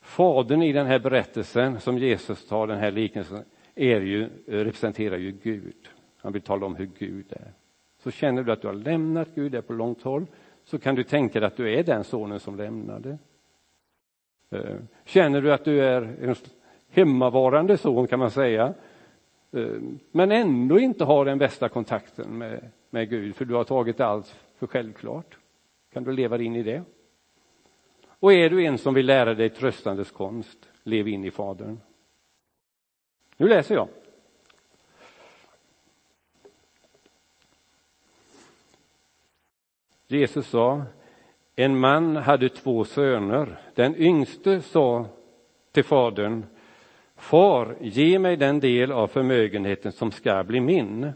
Fadern 0.00 0.62
i 0.62 0.72
den 0.72 0.86
här 0.86 0.98
berättelsen 0.98 1.80
som 1.80 1.98
Jesus 1.98 2.48
tar, 2.48 2.66
den 2.66 2.78
här 2.78 2.90
liknelsen, 2.90 3.44
är 3.78 4.00
ju, 4.00 4.22
eh, 4.22 4.28
representerar 4.46 5.16
ju 5.16 5.32
Gud. 5.42 5.88
Han 6.16 6.32
vill 6.32 6.42
tala 6.42 6.66
om 6.66 6.76
hur 6.76 6.90
Gud 6.98 7.26
är. 7.30 7.52
Så 8.02 8.10
känner 8.10 8.42
du 8.42 8.52
att 8.52 8.60
du 8.60 8.66
har 8.66 8.74
lämnat 8.74 9.28
Gud, 9.34 9.54
är 9.54 9.60
på 9.60 9.72
långt 9.72 10.02
håll, 10.02 10.26
så 10.64 10.78
kan 10.78 10.94
du 10.94 11.04
tänka 11.04 11.40
dig 11.40 11.46
att 11.46 11.56
du 11.56 11.74
är 11.74 11.82
den 11.82 12.04
sonen 12.04 12.40
som 12.40 12.56
lämnade. 12.56 13.18
Eh, 14.50 14.76
känner 15.04 15.40
du 15.40 15.52
att 15.52 15.64
du 15.64 15.84
är 15.84 16.02
en 16.22 16.34
hemmavarande 16.88 17.76
son 17.76 18.06
kan 18.06 18.18
man 18.18 18.30
säga, 18.30 18.74
eh, 19.52 19.80
men 20.10 20.32
ändå 20.32 20.78
inte 20.78 21.04
har 21.04 21.24
den 21.24 21.38
bästa 21.38 21.68
kontakten 21.68 22.38
med, 22.38 22.70
med 22.90 23.10
Gud 23.10 23.36
för 23.36 23.44
du 23.44 23.54
har 23.54 23.64
tagit 23.64 24.00
allt 24.00 24.36
för 24.56 24.66
självklart. 24.66 25.38
Kan 25.92 26.04
du 26.04 26.12
leva 26.12 26.42
in 26.42 26.56
i 26.56 26.62
det? 26.62 26.82
Och 28.20 28.32
är 28.32 28.50
du 28.50 28.64
en 28.64 28.78
som 28.78 28.94
vill 28.94 29.06
lära 29.06 29.34
dig 29.34 29.48
tröstandes 29.48 30.10
konst, 30.10 30.58
lev 30.82 31.08
in 31.08 31.24
i 31.24 31.30
Fadern. 31.30 31.78
Nu 33.40 33.48
läser 33.48 33.74
jag. 33.74 33.88
Jesus 40.06 40.46
sa, 40.48 40.82
en 41.56 41.78
man 41.78 42.16
hade 42.16 42.48
två 42.48 42.84
söner. 42.84 43.60
Den 43.74 43.96
yngste 43.96 44.62
sa 44.62 45.06
till 45.72 45.84
fadern, 45.84 46.46
Far, 47.16 47.76
ge 47.80 48.18
mig 48.18 48.36
den 48.36 48.60
del 48.60 48.92
av 48.92 49.06
förmögenheten 49.06 49.92
som 49.92 50.10
ska 50.10 50.44
bli 50.44 50.60
min. 50.60 51.12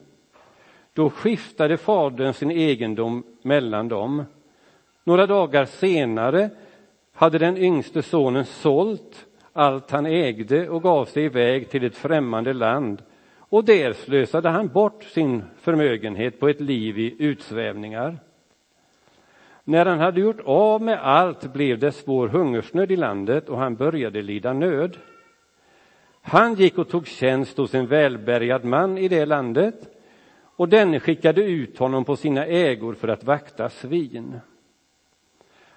Då 0.93 1.11
skiftade 1.11 1.77
fadern 1.77 2.33
sin 2.35 2.51
egendom 2.51 3.25
mellan 3.43 3.89
dem. 3.89 4.25
Några 5.05 5.27
dagar 5.27 5.65
senare 5.65 6.51
hade 7.13 7.39
den 7.39 7.57
yngste 7.57 8.03
sonen 8.03 8.45
sålt 8.45 9.27
allt 9.53 9.91
han 9.91 10.07
ägde 10.07 10.69
och 10.69 10.83
gav 10.83 11.05
sig 11.05 11.25
iväg 11.25 11.71
till 11.71 11.85
ett 11.85 11.97
främmande 11.97 12.53
land 12.53 13.03
och 13.39 13.65
där 13.65 13.93
slösade 13.93 14.49
han 14.49 14.69
bort 14.69 15.05
sin 15.05 15.43
förmögenhet 15.61 16.41
på 16.41 16.49
ett 16.49 16.61
liv 16.61 16.99
i 16.99 17.17
utsvävningar. 17.19 18.19
När 19.65 19.87
han 19.87 19.99
hade 19.99 20.21
gjort 20.21 20.41
av 20.45 20.83
med 20.83 20.99
allt 21.03 21.53
blev 21.53 21.79
det 21.79 21.93
svår 21.93 22.29
hungersnöd 22.29 22.93
i 22.93 22.97
landet 22.97 23.49
och 23.49 23.59
han 23.59 23.77
började 23.77 24.23
lida 24.23 24.53
nöd. 24.53 24.97
Han 26.23 26.55
gick 26.55 26.79
och 26.79 26.89
tog 26.89 27.07
tjänst 27.07 27.57
hos 27.57 27.75
en 27.75 27.87
välbärgad 27.87 28.65
man 28.65 28.99
i 28.99 29.09
det 29.09 29.27
landet 29.27 29.89
och 30.57 30.69
denne 30.69 31.01
skickade 31.01 31.43
ut 31.43 31.79
honom 31.79 32.05
på 32.05 32.17
sina 32.17 32.47
ägor 32.47 32.95
för 32.95 33.09
att 33.09 33.25
vakta 33.25 33.69
svin. 33.69 34.41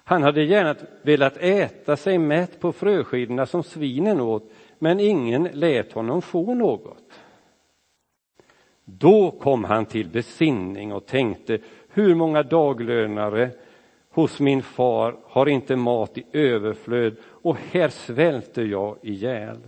Han 0.08 0.22
hade 0.22 0.42
gärna 0.42 0.76
velat 1.02 1.36
äta 1.36 1.96
sig 1.96 2.18
mätt 2.18 2.60
på 2.60 2.72
fröskidorna 2.72 3.46
som 3.46 3.62
svinen 3.62 4.20
åt, 4.20 4.50
men 4.78 5.00
ingen 5.00 5.48
lät 5.52 5.92
honom 5.92 6.22
få 6.22 6.54
något. 6.54 7.12
Då 8.84 9.30
kom 9.30 9.64
han 9.64 9.86
till 9.86 10.08
besinning 10.08 10.92
och 10.92 11.06
tänkte, 11.06 11.58
hur 11.88 12.14
många 12.14 12.42
daglönare 12.42 13.50
hos 14.10 14.40
min 14.40 14.62
far 14.62 15.16
har 15.24 15.48
inte 15.48 15.76
mat 15.76 16.18
i 16.18 16.24
överflöd 16.32 17.16
och 17.24 17.56
här 17.70 17.88
svälter 17.88 18.64
jag 18.64 18.96
ihjäl. 19.02 19.58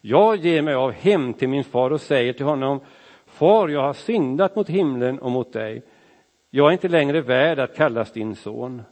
Jag 0.00 0.36
ger 0.36 0.62
mig 0.62 0.74
av 0.74 0.92
hem 0.92 1.34
till 1.34 1.48
min 1.48 1.64
far 1.64 1.90
och 1.90 2.00
säger 2.00 2.32
till 2.32 2.46
honom, 2.46 2.80
far, 3.26 3.68
jag 3.68 3.82
har 3.82 3.92
syndat 3.92 4.56
mot 4.56 4.68
himlen 4.68 5.18
och 5.18 5.30
mot 5.30 5.52
dig. 5.52 5.82
Jag 6.50 6.68
är 6.68 6.72
inte 6.72 6.88
längre 6.88 7.20
värd 7.20 7.58
att 7.58 7.76
kallas 7.76 8.12
din 8.12 8.36
son. 8.36 8.82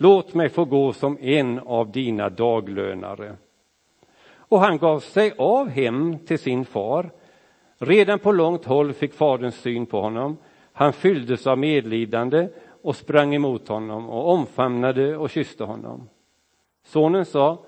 Låt 0.00 0.34
mig 0.34 0.48
få 0.48 0.64
gå 0.64 0.92
som 0.92 1.18
en 1.20 1.58
av 1.58 1.92
dina 1.92 2.28
daglönare. 2.28 3.36
Och 4.30 4.60
han 4.60 4.78
gav 4.78 5.00
sig 5.00 5.32
av 5.38 5.68
hem 5.68 6.18
till 6.18 6.38
sin 6.38 6.64
far. 6.64 7.10
Redan 7.78 8.18
på 8.18 8.32
långt 8.32 8.64
håll 8.64 8.92
fick 8.92 9.14
fadern 9.14 9.52
syn 9.52 9.86
på 9.86 10.00
honom. 10.00 10.36
Han 10.72 10.92
fylldes 10.92 11.46
av 11.46 11.58
medlidande 11.58 12.48
och 12.82 12.96
sprang 12.96 13.34
emot 13.34 13.68
honom 13.68 14.10
och 14.10 14.32
omfamnade 14.32 15.16
och 15.16 15.30
kysste 15.30 15.64
honom. 15.64 16.08
Sonen 16.84 17.24
sa, 17.24 17.58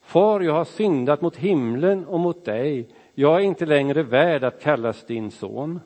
Far, 0.00 0.40
jag 0.40 0.54
har 0.54 0.64
syndat 0.64 1.20
mot 1.20 1.36
himlen 1.36 2.06
och 2.06 2.20
mot 2.20 2.44
dig. 2.44 2.88
Jag 3.14 3.36
är 3.36 3.40
inte 3.40 3.66
längre 3.66 4.02
värd 4.02 4.44
att 4.44 4.62
kallas 4.62 5.06
din 5.06 5.30
son. 5.30 5.80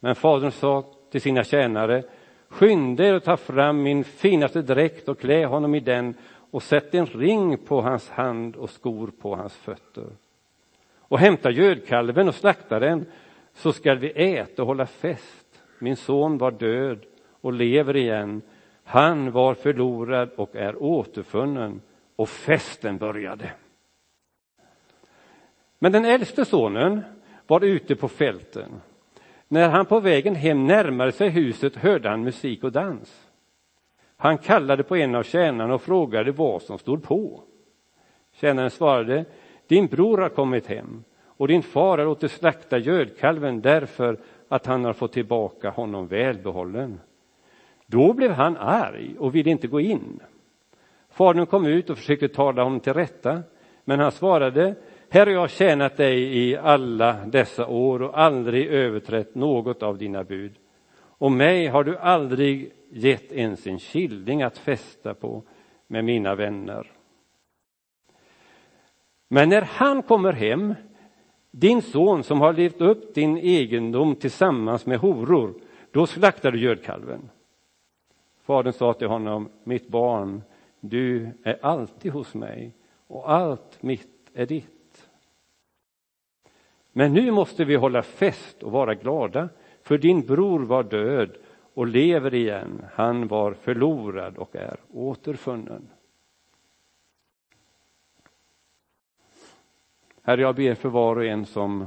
Men 0.00 0.14
fadern 0.14 0.50
sa 0.50 0.84
till 1.10 1.20
sina 1.20 1.44
tjänare, 1.44 2.04
skynda 2.52 3.04
er 3.04 3.14
och 3.14 3.24
ta 3.24 3.36
fram 3.36 3.82
min 3.82 4.04
finaste 4.04 4.62
dräkt 4.62 5.08
och 5.08 5.18
klä 5.18 5.46
honom 5.46 5.74
i 5.74 5.80
den 5.80 6.14
och 6.50 6.62
sätt 6.62 6.94
en 6.94 7.06
ring 7.06 7.58
på 7.58 7.80
hans 7.80 8.10
hand 8.10 8.56
och 8.56 8.70
skor 8.70 9.10
på 9.20 9.36
hans 9.36 9.56
fötter. 9.56 10.06
Och 10.98 11.18
hämta 11.18 11.50
gödkalven 11.50 12.28
och 12.28 12.34
slakta 12.34 12.78
den, 12.78 13.06
så 13.54 13.72
skall 13.72 13.98
vi 13.98 14.36
äta 14.36 14.62
och 14.62 14.68
hålla 14.68 14.86
fest. 14.86 15.62
Min 15.78 15.96
son 15.96 16.38
var 16.38 16.50
död 16.50 17.04
och 17.40 17.52
lever 17.52 17.96
igen. 17.96 18.42
Han 18.84 19.30
var 19.30 19.54
förlorad 19.54 20.30
och 20.36 20.56
är 20.56 20.82
återfunnen 20.82 21.80
och 22.16 22.28
festen 22.28 22.98
började. 22.98 23.52
Men 25.78 25.92
den 25.92 26.04
äldste 26.04 26.44
sonen 26.44 27.00
var 27.46 27.64
ute 27.64 27.96
på 27.96 28.08
fälten. 28.08 28.80
När 29.52 29.68
han 29.68 29.86
på 29.86 30.00
vägen 30.00 30.34
hem 30.34 30.66
närmade 30.66 31.12
sig 31.12 31.28
huset 31.28 31.76
hörde 31.76 32.08
han 32.08 32.24
musik 32.24 32.64
och 32.64 32.72
dans. 32.72 33.28
Han 34.16 34.38
kallade 34.38 34.82
på 34.82 34.96
en 34.96 35.14
av 35.14 35.22
tjänarna 35.22 35.74
och 35.74 35.82
frågade 35.82 36.32
vad 36.32 36.62
som 36.62 36.78
stod 36.78 37.02
på. 37.02 37.42
Tjänaren 38.32 38.70
svarade, 38.70 39.24
din 39.66 39.86
bror 39.86 40.18
har 40.18 40.28
kommit 40.28 40.66
hem 40.66 41.04
och 41.24 41.48
din 41.48 41.62
far 41.62 41.98
har 41.98 42.04
låtit 42.04 42.30
slakta 42.30 42.78
gödkalven 42.78 43.60
därför 43.60 44.18
att 44.48 44.66
han 44.66 44.84
har 44.84 44.92
fått 44.92 45.12
tillbaka 45.12 45.70
honom 45.70 46.06
välbehållen. 46.06 47.00
Då 47.86 48.12
blev 48.12 48.30
han 48.30 48.56
arg 48.56 49.14
och 49.18 49.34
ville 49.34 49.50
inte 49.50 49.66
gå 49.66 49.80
in. 49.80 50.20
Fadern 51.10 51.46
kom 51.46 51.66
ut 51.66 51.90
och 51.90 51.98
försökte 51.98 52.28
tala 52.28 52.62
honom 52.62 52.80
till 52.80 52.94
rätta, 52.94 53.42
men 53.84 54.00
han 54.00 54.12
svarade, 54.12 54.74
här 55.12 55.26
har 55.26 55.32
jag 55.32 55.50
tjänat 55.50 55.96
dig 55.96 56.38
i 56.38 56.56
alla 56.56 57.12
dessa 57.12 57.66
år 57.66 58.02
och 58.02 58.20
aldrig 58.20 58.66
överträtt 58.66 59.34
något 59.34 59.82
av 59.82 59.98
dina 59.98 60.24
bud. 60.24 60.52
Och 60.94 61.32
mig 61.32 61.66
har 61.66 61.84
du 61.84 61.98
aldrig 61.98 62.72
gett 62.90 63.32
ens 63.32 63.66
en 63.66 63.78
killing 63.78 64.42
att 64.42 64.58
fästa 64.58 65.14
på 65.14 65.42
med 65.86 66.04
mina 66.04 66.34
vänner. 66.34 66.90
Men 69.28 69.48
när 69.48 69.62
han 69.62 70.02
kommer 70.02 70.32
hem, 70.32 70.74
din 71.50 71.82
son 71.82 72.24
som 72.24 72.40
har 72.40 72.52
levt 72.52 72.80
upp 72.80 73.14
din 73.14 73.38
egendom 73.38 74.14
tillsammans 74.14 74.86
med 74.86 74.98
horor, 74.98 75.54
då 75.90 76.06
slaktar 76.06 76.50
du 76.50 76.60
gödkalven. 76.60 77.30
Fadern 78.44 78.72
sa 78.72 78.92
till 78.92 79.08
honom, 79.08 79.48
mitt 79.64 79.88
barn, 79.88 80.42
du 80.80 81.30
är 81.42 81.58
alltid 81.62 82.12
hos 82.12 82.34
mig 82.34 82.74
och 83.06 83.32
allt 83.32 83.82
mitt 83.82 84.30
är 84.34 84.46
ditt. 84.46 84.81
Men 86.92 87.12
nu 87.12 87.30
måste 87.30 87.64
vi 87.64 87.74
hålla 87.74 88.02
fest 88.02 88.62
och 88.62 88.72
vara 88.72 88.94
glada, 88.94 89.48
för 89.82 89.98
din 89.98 90.26
bror 90.26 90.60
var 90.60 90.82
död 90.82 91.36
och 91.74 91.86
lever 91.86 92.34
igen. 92.34 92.84
Han 92.92 93.28
var 93.28 93.52
förlorad 93.52 94.36
och 94.36 94.56
är 94.56 94.76
återfunnen. 94.92 95.88
Herre, 100.22 100.40
jag 100.40 100.54
ber 100.54 100.74
för 100.74 100.88
var 100.88 101.16
och 101.16 101.24
en 101.24 101.46
som 101.46 101.86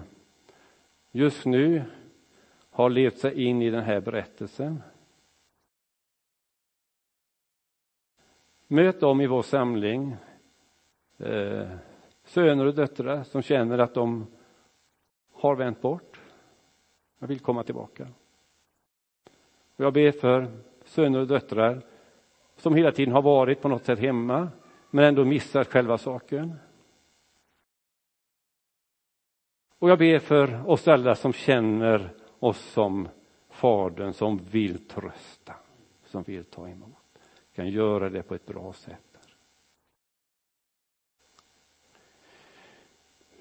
just 1.11 1.45
nu 1.45 1.83
har 2.69 2.89
levt 2.89 3.17
sig 3.17 3.43
in 3.43 3.61
i 3.61 3.69
den 3.69 3.83
här 3.83 4.01
berättelsen. 4.01 4.83
Möt 8.67 8.99
dem 8.99 9.21
i 9.21 9.27
vår 9.27 9.41
samling, 9.41 10.15
eh, 11.17 11.67
söner 12.23 12.65
och 12.65 12.75
döttrar 12.75 13.23
som 13.23 13.41
känner 13.41 13.77
att 13.77 13.93
de 13.93 14.27
har 15.45 15.55
vänt 15.55 15.81
bort. 15.81 16.19
Jag 17.19 17.27
vill 17.27 17.39
komma 17.39 17.63
tillbaka. 17.63 18.07
Och 19.75 19.85
jag 19.85 19.93
ber 19.93 20.11
för 20.11 20.51
söner 20.85 21.19
och 21.19 21.27
döttrar 21.27 21.81
som 22.55 22.75
hela 22.75 22.91
tiden 22.91 23.13
har 23.13 23.21
varit 23.21 23.61
på 23.61 23.69
något 23.69 23.85
sätt 23.85 23.99
hemma 23.99 24.49
men 24.89 25.05
ändå 25.05 25.25
missat 25.25 25.67
själva 25.67 25.97
saken. 25.97 26.53
Och 29.79 29.89
jag 29.89 29.99
ber 29.99 30.19
för 30.19 30.69
oss 30.69 30.87
alla 30.87 31.15
som 31.15 31.33
känner 31.33 32.13
oss 32.39 32.59
som 32.59 33.07
Fadern 33.49 34.13
som 34.13 34.37
vill 34.37 34.87
trösta, 34.87 35.53
som 36.05 36.23
vill 36.23 36.45
ta 36.45 36.69
emot 36.69 37.05
kan 37.55 37.69
göra 37.69 38.09
det 38.09 38.23
på 38.23 38.35
ett 38.35 38.45
bra 38.45 38.73
sätt. 38.73 39.14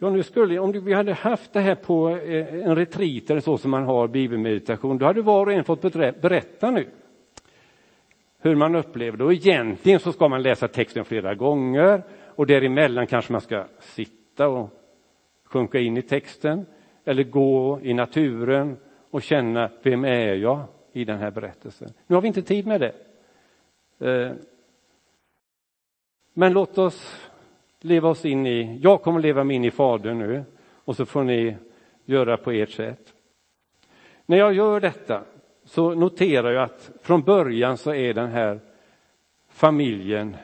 Ja, 0.05 0.11
nu 0.11 0.23
skulle, 0.23 0.59
om 0.59 0.73
vi 0.73 0.93
hade 0.93 1.13
haft 1.13 1.53
det 1.53 1.61
här 1.61 1.75
på 1.75 2.11
eh, 2.11 2.55
en 2.55 2.77
retreat 2.77 3.31
eller 3.31 3.41
så 3.41 3.59
som 3.59 3.71
man 3.71 3.85
har 3.85 4.09
bibelmeditation, 4.09 4.99
då 4.99 5.07
hade 5.07 5.23
var 5.23 5.47
och 5.47 5.53
en 5.53 5.65
fått 5.65 5.83
berätta 5.93 6.71
nu 6.71 6.87
hur 8.39 8.55
man 8.55 8.75
upplevde 8.75 9.19
det. 9.19 9.25
Och 9.25 9.33
egentligen 9.33 10.01
så 10.01 10.13
ska 10.13 10.29
man 10.29 10.43
läsa 10.43 10.69
texten 10.69 11.05
flera 11.05 11.35
gånger 11.35 12.03
och 12.27 12.47
däremellan 12.47 13.07
kanske 13.07 13.33
man 13.33 13.41
ska 13.41 13.65
sitta 13.81 14.49
och 14.49 14.71
sjunka 15.45 15.79
in 15.79 15.97
i 15.97 16.03
texten 16.03 16.67
eller 17.05 17.23
gå 17.23 17.81
i 17.83 17.95
naturen 17.95 18.77
och 19.11 19.23
känna 19.23 19.71
vem 19.83 20.05
är 20.05 20.35
jag 20.35 20.63
i 20.93 21.05
den 21.05 21.19
här 21.19 21.31
berättelsen. 21.31 21.93
Nu 22.07 22.15
har 22.15 22.23
vi 22.23 22.29
inte 22.29 22.43
tid 22.43 22.67
med 22.67 22.81
det. 22.81 22.95
Eh, 24.09 24.33
men 26.35 26.53
låt 26.53 26.79
oss 26.79 27.31
leva 27.85 28.09
oss 28.09 28.25
in 28.25 28.47
i, 28.47 28.79
jag 28.83 29.03
kommer 29.03 29.21
leva 29.21 29.45
mig 29.45 29.57
in 29.57 29.65
i 29.65 29.71
Fadern 29.71 30.19
nu 30.19 30.45
och 30.85 30.97
så 30.97 31.07
får 31.07 31.25
ni 31.25 31.57
göra 32.05 32.37
på 32.37 32.51
ert 32.51 32.71
sätt. 32.71 33.15
När 34.27 34.37
jag 34.37 34.55
gör 34.55 34.81
detta 34.81 35.23
så 35.65 35.95
noterar 35.95 36.51
jag 36.51 36.63
att 36.63 36.91
från 37.03 37.23
början 37.23 37.77
så 37.77 37.95
är 37.95 38.15
den 38.15 38.31
här 38.31 38.61
familjen, 39.49 40.37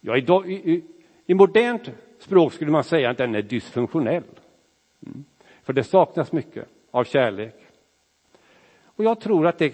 ja, 0.00 0.16
i, 0.16 0.52
i, 0.52 0.84
i 1.26 1.34
modernt 1.34 1.90
språk 2.18 2.52
skulle 2.52 2.70
man 2.70 2.84
säga 2.84 3.10
att 3.10 3.18
den 3.18 3.34
är 3.34 3.42
dysfunktionell. 3.42 4.24
Mm. 5.06 5.24
För 5.62 5.72
det 5.72 5.84
saknas 5.84 6.32
mycket 6.32 6.68
av 6.90 7.04
kärlek. 7.04 7.54
Och 8.84 9.04
jag 9.04 9.20
tror 9.20 9.46
att 9.46 9.58
det 9.58 9.72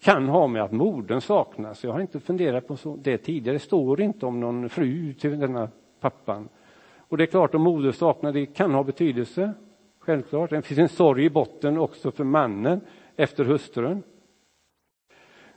kan 0.00 0.28
ha 0.28 0.46
med 0.46 0.62
att 0.62 0.72
modern 0.72 1.20
saknas. 1.20 1.84
Jag 1.84 1.92
har 1.92 2.00
inte 2.00 2.20
funderat 2.20 2.66
på 2.66 2.76
det 3.02 3.18
tidigare. 3.18 3.56
Det 3.56 3.62
står 3.62 4.00
inte 4.00 4.26
om 4.26 4.40
någon 4.40 4.68
fru 4.68 5.14
till 5.14 5.38
denna 5.38 5.68
pappan. 6.00 6.48
Och 6.96 7.16
det 7.16 7.24
är 7.24 7.26
klart, 7.26 7.54
om 7.54 7.62
moder 7.62 7.92
saknar, 7.92 8.32
det 8.32 8.46
kan 8.46 8.74
ha 8.74 8.82
betydelse. 8.84 9.54
Självklart. 9.98 10.50
Det 10.50 10.62
finns 10.62 10.78
en 10.78 10.88
sorg 10.88 11.24
i 11.24 11.30
botten 11.30 11.78
också 11.78 12.10
för 12.10 12.24
mannen 12.24 12.80
efter 13.16 13.44
hustrun. 13.44 14.02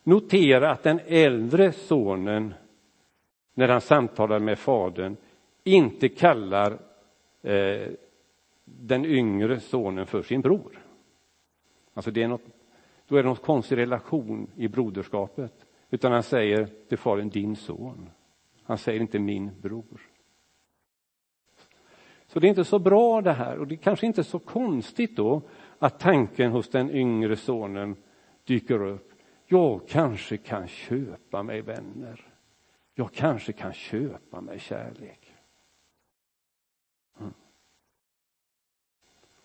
Notera 0.04 0.72
att 0.72 0.84
den 0.84 1.00
äldre 1.08 1.72
sonen, 1.72 2.54
när 3.54 3.68
han 3.68 3.82
samtalar 3.82 4.40
med 4.40 4.60
fadern, 4.60 5.16
inte 5.64 6.10
kallar 6.10 6.72
eh, 7.42 7.88
den 8.66 9.06
yngre 9.06 9.60
sonen 9.60 10.06
för 10.06 10.22
sin 10.22 10.42
bror. 10.42 10.80
Alltså 11.94 12.12
det 12.12 12.24
är 12.24 12.28
något 12.28 12.42
då 13.08 13.16
är 13.16 13.24
det 13.24 13.30
någon 13.30 13.36
konstig 13.36 13.78
relation 13.78 14.48
i 14.56 14.68
broderskapet. 14.68 15.66
Utan 15.90 16.12
han 16.12 16.24
säger 16.24 16.66
till 16.90 16.98
fadern, 16.98 17.30
din 17.30 17.56
son. 17.56 18.10
Han 18.64 18.78
säger 18.78 19.02
inte 19.02 19.20
min 19.20 19.52
bror. 19.62 20.02
Så 22.34 22.40
det 22.40 22.48
är 22.48 22.50
inte 22.50 22.66
så 22.66 22.80
bra 22.80 23.22
det 23.22 23.34
här 23.34 23.58
och 23.58 23.68
det 23.68 23.76
är 23.76 23.78
kanske 23.78 24.06
inte 24.06 24.24
så 24.24 24.40
konstigt 24.40 25.16
då 25.16 25.42
att 25.80 26.00
tanken 26.00 26.52
hos 26.52 26.70
den 26.70 26.92
yngre 26.92 27.36
sonen 27.36 27.96
dyker 28.44 28.82
upp. 28.82 29.12
Jag 29.46 29.88
kanske 29.88 30.38
kan 30.38 30.68
köpa 30.68 31.44
mig 31.44 31.62
vänner. 31.62 32.28
Jag 32.94 33.12
kanske 33.12 33.54
kan 33.54 33.74
köpa 33.74 34.42
mig 34.42 34.60
kärlek. 34.60 35.34
Mm. 37.20 37.34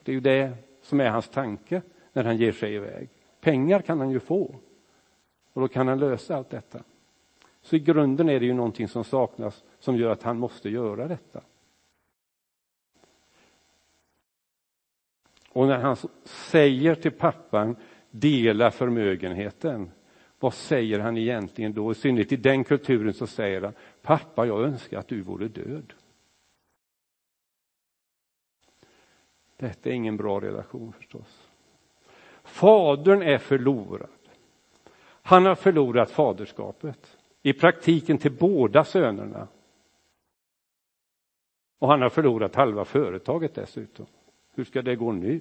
Det 0.03 0.12
är 0.12 0.14
ju 0.14 0.20
det 0.20 0.53
som 0.83 1.01
är 1.01 1.11
hans 1.11 1.29
tanke 1.29 1.83
när 2.12 2.24
han 2.24 2.37
ger 2.37 2.53
sig 2.53 2.74
iväg. 2.74 3.09
Pengar 3.40 3.81
kan 3.81 4.01
han 4.01 4.11
ju 4.11 4.20
få 4.20 4.55
och 5.53 5.61
då 5.61 5.68
kan 5.68 5.88
han 5.88 5.98
lösa 5.98 6.37
allt 6.37 6.51
detta. 6.51 6.83
Så 7.61 7.77
i 7.77 7.79
grunden 7.79 8.29
är 8.29 8.40
det 8.40 8.46
ju 8.46 8.55
någonting 8.55 8.88
som 8.88 9.05
saknas 9.05 9.64
som 9.79 9.96
gör 9.96 10.11
att 10.11 10.22
han 10.22 10.38
måste 10.38 10.68
göra 10.68 11.09
detta. 11.09 11.42
Och 15.59 15.66
när 15.66 15.79
han 15.79 15.97
säger 16.25 16.94
till 16.94 17.11
pappan 17.12 17.77
dela 18.11 18.71
förmögenheten, 18.71 19.90
vad 20.38 20.55
säger 20.55 20.99
han 20.99 21.16
egentligen 21.16 21.73
då? 21.73 21.92
I 21.92 21.94
synnerhet 21.94 22.33
i 22.33 22.37
den 22.37 22.64
kulturen 22.64 23.14
så 23.14 23.27
säger 23.27 23.62
han 23.62 23.73
pappa, 24.03 24.47
jag 24.47 24.62
önskar 24.62 24.99
att 24.99 25.09
du 25.09 25.21
vore 25.21 25.49
död. 25.49 25.92
Detta 29.57 29.88
är 29.88 29.92
ingen 29.92 30.16
bra 30.16 30.40
relation 30.40 30.92
förstås. 30.92 31.49
Fadern 32.42 33.23
är 33.23 33.38
förlorad. 33.38 34.11
Han 35.23 35.47
har 35.47 35.55
förlorat 35.55 36.11
faderskapet 36.11 37.18
i 37.42 37.53
praktiken 37.53 38.18
till 38.18 38.33
båda 38.33 38.85
sönerna. 38.85 39.49
Och 41.79 41.88
han 41.88 42.03
har 42.03 42.11
förlorat 42.11 42.55
halva 42.55 42.85
företaget 42.85 43.55
dessutom. 43.55 44.07
Hur 44.59 44.64
ska 44.64 44.83
det 44.83 44.97
gå 44.97 45.12
nu? 45.12 45.40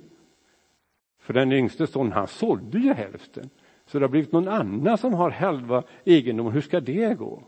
För 1.20 1.34
den 1.34 1.52
yngste 1.52 1.88
sonen, 1.88 2.12
han 2.12 2.28
sålde 2.28 2.80
ju 2.80 2.94
hälften. 2.94 3.50
Så 3.86 4.00
det 4.00 4.06
har 4.06 4.10
blivit 4.10 4.32
någon 4.32 4.48
annan 4.48 4.98
som 4.98 5.14
har 5.14 5.30
halva 5.30 5.84
egendomen. 6.04 6.54
Hur 6.54 6.62
ska 6.62 6.80
det 6.80 7.18
gå? 7.18 7.44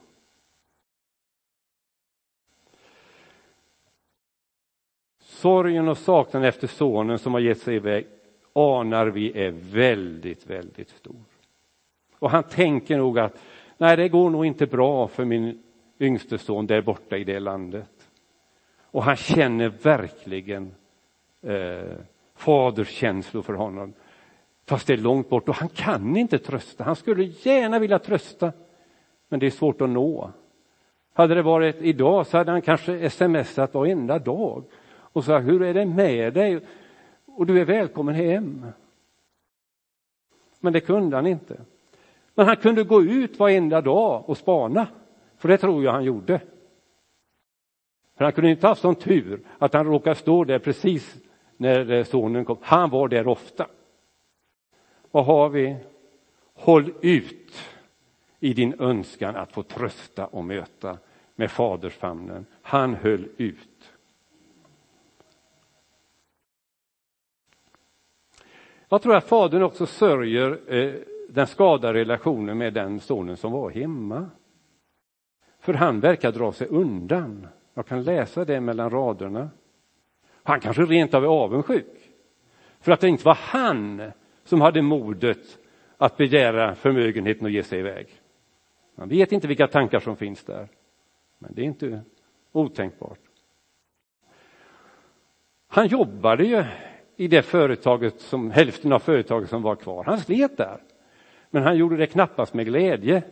Sorgen 5.20 5.88
och 5.88 5.98
saknaden 5.98 6.50
efter 6.50 6.68
sonen 6.68 7.20
som 7.20 7.34
har 7.34 7.40
gett 7.40 7.62
sig 7.62 7.76
iväg 7.76 8.08
anar 8.54 9.08
vi 9.08 9.42
är 9.42 9.52
väldigt, 9.52 10.48
väldigt 10.48 10.90
stor. 10.90 11.24
Och 12.20 12.32
han 12.32 12.44
tänker 12.44 12.98
nog 12.98 13.20
att 13.20 13.44
nej, 13.78 13.98
det 13.98 14.10
går 14.10 14.30
nog 14.30 14.46
inte 14.46 14.68
bra 14.68 15.08
för 15.08 15.26
min 15.26 15.64
yngste 16.00 16.38
son 16.38 16.68
där 16.68 16.82
borta 16.82 17.18
i 17.18 17.24
det 17.24 17.40
landet. 17.40 18.10
Och 18.82 19.04
han 19.04 19.16
känner 19.16 19.70
verkligen 19.70 20.76
eh, 21.42 21.98
faderskänslor 22.36 23.42
för 23.42 23.54
honom. 23.54 23.94
Fast 24.66 24.88
det 24.88 24.94
är 24.94 24.98
långt 24.98 25.30
bort 25.30 25.50
och 25.50 25.56
han 25.56 25.70
kan 25.70 26.18
inte 26.18 26.40
trösta. 26.40 26.84
Han 26.84 26.96
skulle 26.96 27.24
gärna 27.24 27.80
vilja 27.80 28.00
trösta, 28.00 28.52
men 29.30 29.40
det 29.40 29.46
är 29.46 29.52
svårt 29.52 29.82
att 29.82 29.90
nå. 29.90 30.32
Hade 31.14 31.36
det 31.36 31.42
varit 31.42 31.82
idag 31.82 32.28
så 32.28 32.38
hade 32.38 32.52
han 32.52 32.62
kanske 32.62 33.10
smsat 33.10 33.74
varenda 33.74 34.20
dag 34.20 34.64
och 34.90 35.24
sagt 35.24 35.48
hur 35.48 35.64
är 35.64 35.74
det 35.74 35.86
med 35.86 36.34
dig? 36.34 36.60
Och 37.26 37.46
du 37.46 37.62
är 37.62 37.66
välkommen 37.66 38.16
hem. 38.16 38.66
Men 40.60 40.74
det 40.74 40.80
kunde 40.80 41.16
han 41.16 41.28
inte. 41.28 41.62
Men 42.36 42.46
han 42.46 42.56
kunde 42.56 42.84
gå 42.84 43.02
ut 43.04 43.40
varenda 43.40 43.82
dag 43.82 44.30
och 44.30 44.38
spana, 44.38 44.88
för 45.38 45.50
det 45.50 45.58
tror 45.58 45.84
jag 45.84 45.92
han 45.92 46.04
gjorde. 46.04 46.42
För 48.18 48.24
han 48.24 48.34
kunde 48.34 48.50
inte 48.50 48.68
haft 48.68 48.82
sån 48.82 48.96
tur 48.96 49.42
att 49.58 49.74
han 49.74 49.86
råkade 49.86 50.16
stå 50.16 50.44
där 50.44 50.60
precis 50.60 51.18
när 51.60 51.92
eh, 51.92 52.04
sonen 52.04 52.46
kom. 52.46 52.58
Han 52.62 52.90
var 52.90 53.08
där 53.08 53.28
ofta. 53.28 53.68
Vad 55.12 55.26
har 55.26 55.50
vi? 55.50 55.76
Håll 56.54 56.94
ut 57.02 57.54
i 58.40 58.54
din 58.54 58.76
önskan 58.80 59.36
att 59.36 59.52
få 59.52 59.64
trösta 59.64 60.26
och 60.26 60.44
möta 60.46 60.98
med 61.36 61.52
fadersfamnen. 61.52 62.46
Han 62.62 62.94
höll 62.94 63.28
ut. 63.38 63.94
Jag 68.90 69.02
tror 69.02 69.16
att 69.16 69.28
fadern 69.28 69.64
också 69.64 69.86
sörjer 69.86 70.74
eh, 70.74 70.94
den 71.30 71.48
skadade 71.48 72.00
relationen 72.00 72.58
med 72.58 72.74
den 72.74 73.00
sonen 73.00 73.38
som 73.38 73.52
var 73.52 73.70
hemma. 73.70 74.30
För 75.60 75.74
han 75.74 76.00
verkar 76.00 76.32
dra 76.32 76.52
sig 76.52 76.68
undan. 76.68 77.48
Jag 77.74 77.86
kan 77.86 78.04
läsa 78.04 78.46
det 78.46 78.62
mellan 78.62 78.90
raderna. 78.90 79.50
Han 80.44 80.60
kanske 80.60 80.84
rent 80.84 81.14
av 81.14 81.24
är 81.24 81.28
avundsjuk. 81.28 82.12
För 82.80 82.92
att 82.92 83.00
det 83.00 83.08
inte 83.08 83.26
var 83.26 83.38
han 83.42 84.12
som 84.44 84.62
hade 84.62 84.82
modet 84.82 85.60
att 85.98 86.18
begära 86.18 86.76
förmögenheten 86.76 87.46
och 87.46 87.52
ge 87.52 87.64
sig 87.64 87.80
iväg. 87.80 88.08
Man 88.96 89.10
vet 89.10 89.32
inte 89.32 89.48
vilka 89.48 89.68
tankar 89.68 90.00
som 90.00 90.16
finns 90.16 90.44
där. 90.44 90.68
Men 91.40 91.54
det 91.54 91.62
är 91.62 91.66
inte 91.66 92.02
otänkbart. 92.52 93.20
Han 95.68 95.88
jobbade 95.88 96.44
ju 96.44 96.64
i 97.16 97.28
det 97.28 97.42
företaget 97.42 98.20
som 98.20 98.52
hälften 98.52 98.94
av 98.94 99.00
företaget 99.00 99.50
som 99.50 99.62
var 99.62 99.76
kvar. 99.76 100.04
Han 100.04 100.20
slet 100.20 100.58
där. 100.58 100.84
Men 101.50 101.64
han 101.64 101.78
gjorde 101.78 101.98
det 101.98 102.08
knappast 102.08 102.54
med 102.54 102.66
glädje, 102.66 103.24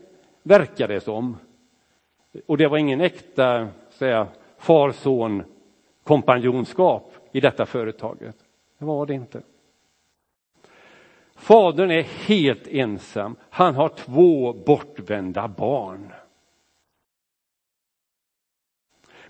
verkar 0.43 0.87
det 0.87 0.99
som. 0.99 1.37
Och 2.45 2.57
det 2.57 2.67
var 2.67 2.77
ingen 2.77 3.01
äkta 3.01 3.67
säga, 3.89 4.27
far-son 4.57 5.43
kompanjonskap 6.07 7.13
i 7.31 7.39
detta 7.39 7.65
företaget. 7.65 8.35
Det 8.77 8.85
var 8.85 9.05
det 9.05 9.13
inte. 9.13 9.41
Fadern 11.35 11.91
är 11.91 12.01
helt 12.01 12.67
ensam. 12.67 13.35
Han 13.49 13.75
har 13.75 13.89
två 13.89 14.53
bortvända 14.53 15.47
barn. 15.47 16.13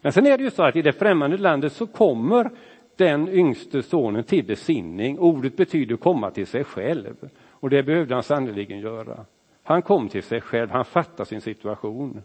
Men 0.02 0.14
sen 0.14 0.26
är 0.26 0.38
det 0.38 0.44
ju 0.44 0.52
så 0.52 0.64
att 0.64 0.76
i 0.76 0.82
det 0.82 0.94
främmande 0.94 1.38
landet 1.38 1.74
så 1.74 1.88
kommer 1.88 2.52
den 2.96 3.30
yngste 3.30 3.84
sonen 3.84 4.24
till 4.24 4.46
besinning. 4.46 5.20
Ordet 5.20 5.58
betyder 5.58 5.98
komma 5.98 6.32
till 6.32 6.48
sig 6.48 6.64
själv 6.64 7.30
och 7.50 7.70
det 7.70 7.84
behövde 7.84 8.14
han 8.14 8.24
sannerligen 8.24 8.80
göra. 8.80 9.26
Han 9.64 9.82
kom 9.82 10.10
till 10.10 10.24
sig 10.24 10.42
själv, 10.42 10.70
han 10.70 10.86
fattar 10.86 11.26
sin 11.26 11.42
situation. 11.42 12.22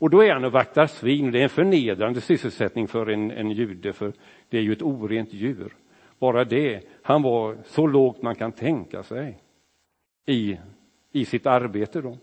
Och 0.00 0.10
då 0.10 0.24
är 0.24 0.32
han 0.32 0.44
och 0.44 0.52
vaktar 0.52 0.86
svin. 0.86 1.30
Det 1.30 1.38
är 1.38 1.42
en 1.42 1.48
förnedrande 1.48 2.20
sysselsättning 2.20 2.88
för 2.88 3.06
en, 3.06 3.30
en 3.30 3.50
jude, 3.50 3.92
för 3.92 4.12
det 4.48 4.58
är 4.58 4.62
ju 4.62 4.72
ett 4.72 4.82
orent 4.82 5.32
djur. 5.32 5.76
Bara 6.18 6.44
det, 6.44 6.82
han 7.02 7.22
var 7.22 7.56
så 7.64 7.86
lågt 7.86 8.22
man 8.22 8.34
kan 8.34 8.52
tänka 8.52 9.02
sig 9.02 9.38
i, 10.26 10.58
i 11.12 11.24
sitt 11.24 11.46
arbete 11.46 12.00
då. 12.00 12.18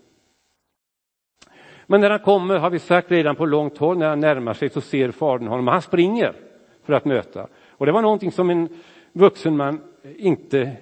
Men 1.86 2.00
när 2.00 2.10
han 2.10 2.18
kommer, 2.18 2.58
har 2.58 2.70
vi 2.70 2.78
sagt 2.78 3.10
redan 3.10 3.36
på 3.36 3.46
långt 3.46 3.78
håll, 3.78 3.98
när 3.98 4.08
han 4.08 4.20
närmar 4.20 4.54
sig 4.54 4.68
så 4.68 4.80
ser 4.80 5.10
fadern 5.10 5.48
honom. 5.48 5.68
Han 5.68 5.82
springer 5.82 6.34
för 6.82 6.92
att 6.92 7.04
möta. 7.04 7.48
Och 7.68 7.86
det 7.86 7.92
var 7.92 8.02
någonting 8.02 8.32
som 8.32 8.50
en 8.50 8.68
vuxen 9.12 9.56
man 9.56 9.80
inte 10.16 10.76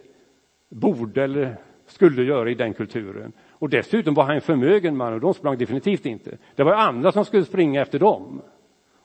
borde 0.68 1.24
eller 1.24 1.57
skulle 1.87 2.22
göra 2.22 2.50
i 2.50 2.54
den 2.54 2.74
kulturen. 2.74 3.33
Och 3.64 3.70
dessutom 3.70 4.14
var 4.14 4.24
han 4.24 4.35
en 4.35 4.40
förmögen 4.40 4.96
man 4.96 5.12
och 5.12 5.20
de 5.20 5.35
sprang 5.35 5.59
definitivt 5.59 6.07
inte. 6.07 6.38
Det 6.55 6.62
var 6.62 6.72
andra 6.72 7.12
som 7.12 7.24
skulle 7.24 7.44
springa 7.44 7.83
efter 7.83 7.98
dem 7.98 8.42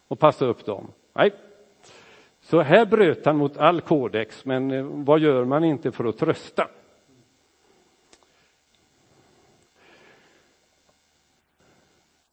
och 0.08 0.20
passa 0.20 0.46
upp 0.46 0.66
dem. 0.66 0.88
Nej. 1.14 1.34
Så 2.42 2.62
här 2.62 2.86
bröt 2.86 3.26
han 3.26 3.38
mot 3.38 3.58
all 3.58 3.82
kodex, 3.82 4.46
men 4.46 4.72
eh, 4.72 4.84
vad 4.84 5.20
gör 5.20 5.46
man 5.46 5.64
inte 5.64 5.92
för 5.92 6.06
att 6.06 6.18
trösta? 6.18 6.68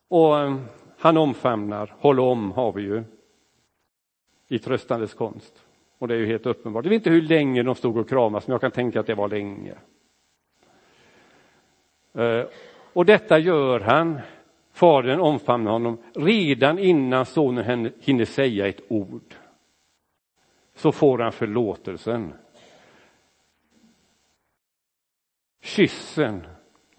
Och 0.09 0.39
eh, 0.39 0.57
han 0.99 1.17
omfamnar, 1.17 1.95
håll 1.99 2.21
om 2.21 2.53
har 2.53 2.73
vi 2.73 2.83
ju 2.83 3.05
i 4.49 4.59
tröstandes 4.59 5.15
konst. 5.15 5.67
Och 5.99 6.09
det 6.09 6.15
är 6.15 6.19
ju 6.19 6.27
helt 6.27 6.47
uppenbart. 6.47 6.85
Jag 6.85 6.91
vet 6.91 7.01
inte 7.01 7.11
hur 7.11 7.23
länge 7.23 7.63
de 7.63 7.75
stod 7.75 7.97
och 7.97 8.09
kramas, 8.09 8.47
men 8.47 8.53
jag 8.53 8.61
kan 8.61 8.71
tänka 8.71 9.01
att 9.01 9.07
det 9.07 9.15
var 9.15 9.29
länge. 9.29 9.75
Eh, 12.17 12.47
och 12.93 13.07
detta 13.07 13.39
gör 13.39 13.81
han, 13.81 14.21
fadern 14.73 15.21
omfamnar 15.21 15.73
honom, 15.73 15.99
redan 16.15 16.79
innan 16.79 17.27
sonen 17.27 17.93
hinner 18.01 18.25
säga 18.25 18.69
ett 18.69 18.81
ord. 18.89 19.35
Så 20.75 20.93
får 20.93 21.19
han 21.19 21.33
förlåtelsen. 21.33 22.35
Kyssen 25.63 26.47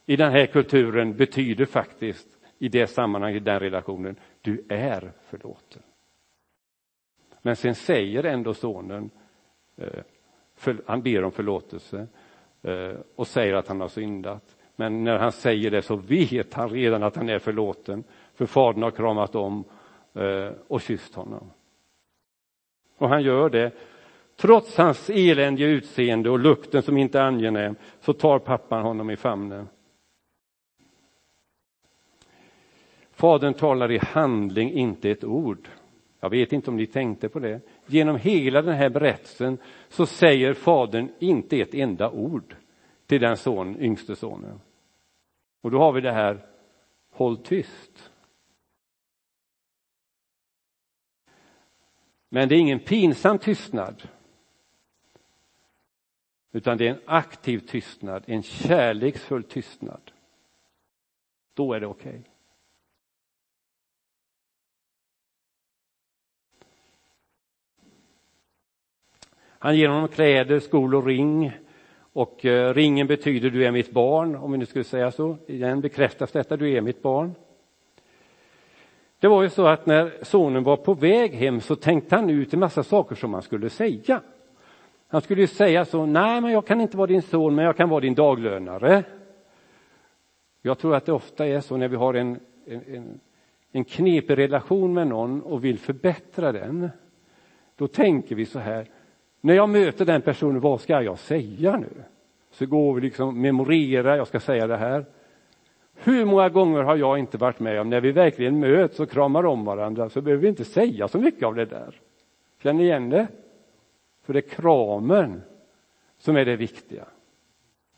i 0.05 0.15
den 0.15 0.31
här 0.31 0.45
kulturen 0.45 1.15
betyder 1.15 1.65
faktiskt 1.65 2.27
i 2.59 2.69
det 2.69 2.87
sammanhanget, 2.87 3.41
i 3.41 3.45
den 3.45 3.59
relationen, 3.59 4.19
du 4.41 4.65
är 4.69 5.11
förlåten. 5.21 5.81
Men 7.41 7.55
sen 7.55 7.75
säger 7.75 8.23
ändå 8.23 8.53
sonen, 8.53 9.09
eh, 9.75 10.03
för, 10.55 10.83
han 10.85 11.01
ber 11.01 11.23
om 11.23 11.31
förlåtelse 11.31 12.07
eh, 12.61 12.95
och 13.15 13.27
säger 13.27 13.53
att 13.53 13.67
han 13.67 13.81
har 13.81 13.87
syndat. 13.87 14.56
Men 14.79 15.03
när 15.03 15.17
han 15.17 15.31
säger 15.31 15.71
det 15.71 15.81
så 15.81 15.95
vet 15.95 16.53
han 16.53 16.69
redan 16.69 17.03
att 17.03 17.15
han 17.15 17.29
är 17.29 17.39
förlåten, 17.39 18.03
för 18.33 18.45
fadern 18.45 18.83
har 18.83 18.91
kramat 18.91 19.35
om 19.35 19.63
eh, 20.13 20.51
och 20.67 20.81
kysst 20.81 21.15
honom. 21.15 21.51
Och 22.97 23.09
han 23.09 23.23
gör 23.23 23.49
det 23.49 23.71
Trots 24.37 24.77
hans 24.77 25.09
eländiga 25.09 25.67
utseende 25.67 26.29
och 26.29 26.39
lukten 26.39 26.81
som 26.81 26.97
inte 26.97 27.19
är 27.19 27.23
angenäm 27.23 27.75
så 28.01 28.13
tar 28.13 28.39
pappan 28.39 28.83
honom 28.83 29.09
i 29.09 29.15
famnen. 29.15 29.67
Fadern 33.11 33.53
talar 33.53 33.91
i 33.91 33.97
handling, 33.97 34.71
inte 34.71 35.09
ett 35.09 35.23
ord. 35.23 35.67
Jag 36.19 36.29
vet 36.29 36.53
inte 36.53 36.69
om 36.69 36.77
ni 36.77 36.85
tänkte 36.85 37.29
på 37.29 37.39
det. 37.39 37.61
Genom 37.85 38.15
hela 38.15 38.61
den 38.61 38.75
här 38.75 38.89
berättelsen 38.89 39.57
så 39.89 40.05
säger 40.05 40.53
fadern 40.53 41.09
inte 41.19 41.57
ett 41.57 41.73
enda 41.73 42.09
ord 42.09 42.55
till 43.05 43.21
den 43.21 43.37
son, 43.37 43.77
yngste 43.79 44.15
sonen. 44.15 44.59
Och 45.61 45.71
då 45.71 45.79
har 45.79 45.91
vi 45.91 46.01
det 46.01 46.11
här, 46.11 46.45
håll 47.09 47.37
tyst. 47.37 48.11
Men 52.29 52.49
det 52.49 52.55
är 52.55 52.59
ingen 52.59 52.79
pinsam 52.79 53.39
tystnad. 53.39 54.09
Utan 56.51 56.77
det 56.77 56.87
är 56.87 56.93
en 56.93 57.01
aktiv 57.05 57.59
tystnad, 57.59 58.23
en 58.27 58.43
kärleksfull 58.43 59.43
tystnad. 59.43 60.11
Då 61.53 61.73
är 61.73 61.79
det 61.79 61.87
okej. 61.87 62.09
Okay. 62.09 62.23
Han 69.59 69.77
ger 69.77 69.89
honom 69.89 70.07
kläder, 70.07 70.59
skor 70.59 70.95
och 70.95 71.05
ring. 71.05 71.51
Och 72.17 72.45
eh, 72.45 72.73
ringen 72.73 73.07
betyder 73.07 73.49
du 73.49 73.65
är 73.65 73.71
mitt 73.71 73.91
barn, 73.91 74.35
om 74.35 74.51
vi 74.51 74.57
nu 74.57 74.65
skulle 74.65 74.83
säga 74.83 75.11
så. 75.11 75.37
Igen 75.47 75.81
bekräftas 75.81 76.31
detta, 76.31 76.57
du 76.57 76.71
är 76.71 76.81
mitt 76.81 77.01
barn. 77.01 77.35
Det 79.19 79.27
var 79.27 79.43
ju 79.43 79.49
så 79.49 79.67
att 79.67 79.85
när 79.85 80.11
sonen 80.21 80.63
var 80.63 80.77
på 80.77 80.93
väg 80.93 81.33
hem 81.33 81.61
så 81.61 81.75
tänkte 81.75 82.15
han 82.15 82.29
ut 82.29 82.53
en 82.53 82.59
massa 82.59 82.83
saker 82.83 83.15
som 83.15 83.33
han 83.33 83.41
skulle 83.41 83.69
säga. 83.69 84.21
Han 85.07 85.21
skulle 85.21 85.41
ju 85.41 85.47
säga 85.47 85.85
så, 85.85 86.05
nej 86.05 86.41
men 86.41 86.51
jag 86.51 86.67
kan 86.67 86.81
inte 86.81 86.97
vara 86.97 87.07
din 87.07 87.21
son 87.21 87.55
men 87.55 87.65
jag 87.65 87.77
kan 87.77 87.89
vara 87.89 88.01
din 88.01 88.15
daglönare. 88.15 89.03
Jag 90.61 90.77
tror 90.77 90.95
att 90.95 91.05
det 91.05 91.13
ofta 91.13 91.47
är 91.47 91.59
så 91.59 91.77
när 91.77 91.87
vi 91.87 91.95
har 91.95 92.13
en, 92.13 92.39
en, 92.65 93.19
en 93.71 93.83
knepig 93.83 94.37
relation 94.37 94.93
med 94.93 95.07
någon 95.07 95.41
och 95.41 95.65
vill 95.65 95.79
förbättra 95.79 96.51
den. 96.51 96.89
Då 97.75 97.87
tänker 97.87 98.35
vi 98.35 98.45
så 98.45 98.59
här, 98.59 98.87
när 99.41 99.53
jag 99.53 99.69
möter 99.69 100.05
den 100.05 100.21
personen, 100.21 100.61
vad 100.61 100.81
ska 100.81 101.01
jag 101.01 101.19
säga 101.19 101.77
nu? 101.77 102.03
Så 102.51 102.65
går 102.65 102.93
vi 102.93 103.01
liksom 103.01 103.41
memorera, 103.41 104.17
jag 104.17 104.27
ska 104.27 104.39
säga 104.39 104.67
det 104.67 104.77
här. 104.77 105.05
Hur 105.93 106.25
många 106.25 106.49
gånger 106.49 106.83
har 106.83 106.95
jag 106.95 107.19
inte 107.19 107.37
varit 107.37 107.59
med 107.59 107.81
om 107.81 107.89
när 107.89 108.01
vi 108.01 108.11
verkligen 108.11 108.59
möts 108.59 108.99
och 108.99 109.11
kramar 109.11 109.45
om 109.45 109.65
varandra 109.65 110.09
så 110.09 110.21
behöver 110.21 110.41
vi 110.41 110.47
inte 110.47 110.65
säga 110.65 111.07
så 111.07 111.19
mycket 111.19 111.43
av 111.43 111.55
det 111.55 111.65
där. 111.65 112.01
Känner 112.63 112.79
ni 112.79 112.83
igen 112.83 113.09
det? 113.09 113.27
För 114.23 114.33
det 114.33 114.39
är 114.39 114.49
kramen 114.49 115.41
som 116.17 116.35
är 116.35 116.45
det 116.45 116.55
viktiga, 116.55 117.05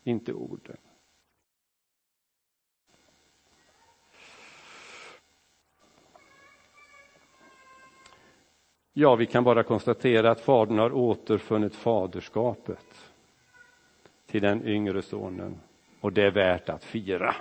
inte 0.04 0.34
orden. 0.34 0.78
Ja, 9.02 9.16
vi 9.16 9.26
kan 9.26 9.44
bara 9.44 9.64
konstatera 9.64 10.32
att 10.32 10.42
fadern 10.42 10.80
har 10.80 10.94
återfunnit 10.94 11.76
faderskapet 11.76 13.12
till 14.32 14.42
den 14.42 14.68
yngre 14.68 15.02
sonen 15.02 15.56
och 16.02 16.14
det 16.14 16.24
är 16.24 16.32
värt 16.32 16.70
att 16.70 16.84
fira. 16.84 17.36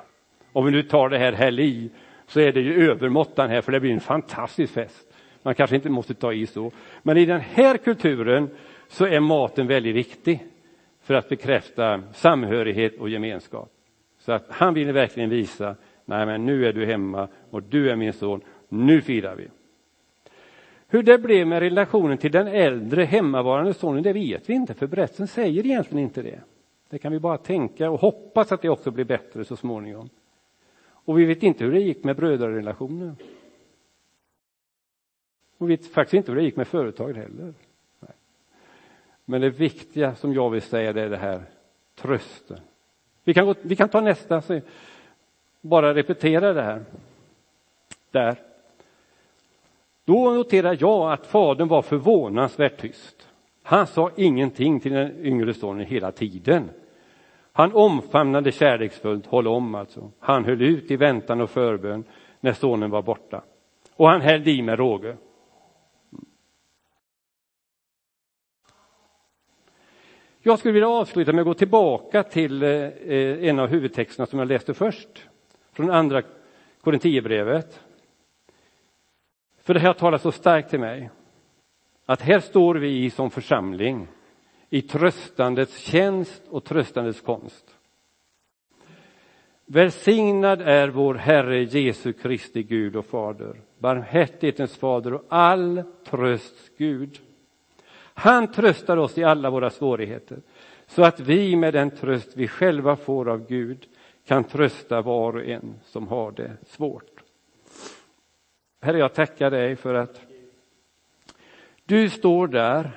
Om 0.53 0.65
vi 0.65 0.71
nu 0.71 0.83
tar 0.83 1.09
det 1.09 1.19
här 1.19 1.33
helg 1.33 1.91
så 2.27 2.41
är 2.41 2.53
det 2.53 2.61
ju 2.61 2.91
övermåttan 2.91 3.51
här 3.51 3.61
för 3.61 3.73
det 3.73 3.81
blir 3.81 3.93
en 3.93 4.01
fantastisk 4.01 4.73
fest. 4.73 5.07
Man 5.43 5.55
kanske 5.55 5.77
inte 5.77 5.91
måste 5.91 6.15
ta 6.15 6.33
i 6.33 6.47
så. 6.47 6.73
Men 7.03 7.17
i 7.17 7.27
den 7.27 7.41
här 7.41 7.77
kulturen 7.77 8.51
så 8.89 9.07
är 9.07 9.21
maten 9.21 9.67
väldigt 9.67 9.95
viktig 9.95 10.45
för 11.03 11.15
att 11.15 11.29
bekräfta 11.29 12.03
samhörighet 12.13 12.99
och 12.99 13.09
gemenskap. 13.09 13.71
Så 14.19 14.33
att 14.33 14.47
han 14.49 14.75
vill 14.75 14.93
verkligen 14.93 15.31
visa, 15.31 15.77
nej 16.05 16.27
men 16.27 16.47
nu 16.47 16.67
är 16.67 16.73
du 16.73 16.87
hemma 16.87 17.29
och 17.51 17.63
du 17.63 17.91
är 17.91 17.97
min 17.97 18.13
son, 18.13 18.41
nu 18.69 19.01
firar 19.01 19.37
vi. 19.37 19.49
Hur 20.91 21.03
det 21.03 21.19
blev 21.19 21.47
med 21.47 21.61
relationen 21.61 22.19
till 22.19 22.33
den 22.33 22.47
äldre 22.47 23.05
hemmavarande 23.05 23.75
sonen, 23.75 24.03
det 24.03 24.13
vet 24.13 24.49
vi 24.49 24.55
inte, 24.55 24.75
för 24.75 24.87
berättelsen 24.87 25.29
säger 25.29 25.67
egentligen 25.67 26.05
inte 26.05 26.23
det. 26.23 26.41
Det 26.89 26.99
kan 26.99 27.13
vi 27.13 27.21
bara 27.21 27.39
tänka 27.39 27.91
och 27.91 28.01
hoppas 28.01 28.53
att 28.53 28.63
det 28.63 28.69
också 28.69 28.91
blir 28.91 29.05
bättre 29.05 29.45
så 29.45 29.57
småningom. 29.57 30.09
Och 30.91 31.19
vi 31.19 31.25
vet 31.25 31.43
inte 31.43 31.65
hur 31.65 31.73
det 31.73 31.81
gick 31.81 32.05
med 32.05 32.17
brödrarelationen. 32.17 33.17
Och 35.59 35.71
vi 35.71 35.77
vet 35.77 35.87
faktiskt 35.87 36.15
inte 36.15 36.31
hur 36.31 36.37
det 36.37 36.45
gick 36.45 36.57
med 36.57 36.69
företaget 36.69 37.17
heller. 37.17 37.55
Nej. 38.01 38.13
Men 39.25 39.41
det 39.41 39.51
viktiga 39.51 40.15
som 40.15 40.35
jag 40.35 40.51
vill 40.51 40.63
säga 40.63 40.93
det 40.93 41.03
är 41.03 41.11
det 41.11 41.17
här 41.17 41.43
trösten. 41.95 42.61
Vi 43.25 43.35
kan, 43.35 43.47
gå, 43.47 43.55
vi 43.63 43.77
kan 43.77 43.89
ta 43.89 44.01
nästa, 44.01 44.43
så 44.43 44.61
bara 45.61 45.95
repetera 45.95 46.53
det 46.53 46.63
här. 46.63 46.85
Där. 48.11 48.37
Då 50.09 50.31
noterar 50.31 50.77
jag 50.81 51.13
att 51.13 51.27
fadern 51.27 51.69
var 51.69 51.83
förvånansvärt 51.83 52.81
tyst. 52.81 53.29
Han 53.63 53.87
sa 53.87 54.11
ingenting 54.17 54.81
till 54.81 54.93
den 54.93 55.27
yngre 55.27 55.55
sonen 55.55 55.87
hela 55.87 56.13
tiden. 56.13 56.71
Han 57.53 57.73
omfamnade 57.73 58.53
kärleksfullt, 58.53 59.27
håll 59.27 59.49
om 59.49 59.75
alltså. 59.75 60.11
Han 60.19 60.45
höll 60.45 60.63
ut 60.63 60.91
i 60.91 60.97
väntan 60.97 61.41
och 61.41 61.51
förbön 61.51 62.05
när 62.41 62.53
sonen 62.53 62.91
var 62.91 63.03
borta. 63.03 63.43
Och 63.97 64.09
han 64.09 64.21
hällde 64.21 64.51
i 64.51 64.63
med 64.63 64.79
råge. 64.79 65.17
Jag 70.41 70.59
skulle 70.59 70.73
vilja 70.73 70.89
avsluta 70.89 71.33
med 71.33 71.41
att 71.41 71.47
gå 71.47 71.55
tillbaka 71.55 72.23
till 72.23 72.63
eh, 72.63 72.71
eh, 72.71 73.49
en 73.49 73.59
av 73.59 73.69
huvudtexterna 73.69 74.27
som 74.27 74.39
jag 74.39 74.49
läste 74.49 74.75
först, 74.75 75.29
från 75.73 75.91
andra 75.91 76.23
Korinthierbrevet. 76.81 77.81
För 79.69 79.75
det 79.75 79.81
här 79.81 79.93
talar 79.93 80.19
så 80.19 80.33
starkt 80.33 80.71
till 80.71 80.81
mig. 80.81 81.11
Att 82.07 82.21
här 82.21 82.41
står 82.41 82.75
vi 82.75 83.11
som 83.11 83.31
församling 83.31 84.07
i 84.71 84.83
tröstandets 84.83 85.79
tjänst 85.79 86.43
och 86.51 86.65
tröstandets 86.65 87.21
konst. 87.21 87.65
Välsignad 89.67 90.61
är 90.63 90.89
vår 90.89 91.15
Herre 91.15 91.63
Jesu 91.63 92.13
Kristi 92.13 92.63
Gud 92.63 92.97
och 92.97 93.07
Fader, 93.07 93.61
barmhärtighetens 93.79 94.77
Fader 94.77 95.15
och 95.15 95.25
all 95.29 95.83
trösts 96.05 96.71
Gud. 96.79 97.19
Han 98.15 98.53
tröstar 98.53 98.97
oss 98.97 99.19
i 99.19 99.25
alla 99.25 99.51
våra 99.51 99.71
svårigheter 99.71 100.39
så 100.87 101.05
att 101.05 101.21
vi 101.21 101.57
med 101.57 101.75
den 101.75 101.91
tröst 101.91 102.37
vi 102.37 102.49
själva 102.49 102.97
får 102.97 103.29
av 103.29 103.47
Gud 103.47 103.87
kan 104.27 104.45
trösta 104.45 105.03
var 105.03 105.37
och 105.37 105.45
en 105.45 105.75
som 105.85 106.09
har 106.09 106.33
det 106.33 106.57
svårt. 106.67 107.18
Herre, 108.81 108.99
jag 108.99 109.15
tackar 109.15 109.51
dig 109.51 109.77
för 109.77 109.95
att 109.95 110.21
du 111.85 112.11
står 112.11 112.47
där 112.47 112.91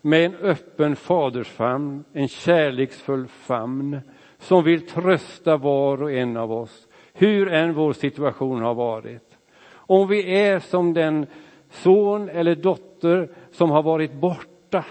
med 0.00 0.24
en 0.24 0.34
öppen 0.34 0.96
fadersfamn, 0.96 2.04
en 2.12 2.28
kärleksfull 2.28 3.26
famn 3.28 4.00
som 4.38 4.64
vill 4.64 4.86
trösta 4.86 5.56
var 5.56 6.02
och 6.02 6.12
en 6.12 6.36
av 6.36 6.52
oss, 6.52 6.88
hur 7.12 7.52
än 7.52 7.74
vår 7.74 7.92
situation 7.92 8.62
har 8.62 8.74
varit. 8.74 9.38
Om 9.70 10.08
vi 10.08 10.38
är 10.38 10.58
som 10.58 10.94
den 10.94 11.26
son 11.70 12.28
eller 12.28 12.54
dotter 12.54 13.30
som 13.50 13.70
har 13.70 13.82
varit 13.82 14.12
borta, 14.12 14.84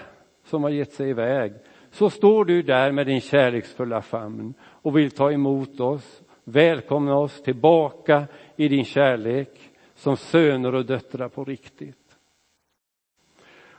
som 0.46 0.64
har 0.64 0.70
gett 0.70 0.92
sig 0.92 1.10
iväg, 1.10 1.54
så 1.92 2.10
står 2.10 2.46
du 2.46 2.62
där 2.62 2.92
med 2.92 3.08
din 3.08 3.22
kärleksfulla 3.22 4.02
famn 4.02 4.54
och 4.62 4.98
vill 4.98 5.12
ta 5.12 5.32
emot 5.32 5.80
oss, 5.80 6.22
välkomna 6.44 7.18
oss 7.18 7.42
tillbaka 7.44 8.24
i 8.56 8.68
din 8.68 8.86
kärlek 8.86 9.67
som 9.98 10.18
söner 10.18 10.76
och 10.76 10.86
döttrar 10.86 11.30
på 11.30 11.44
riktigt. 11.44 12.18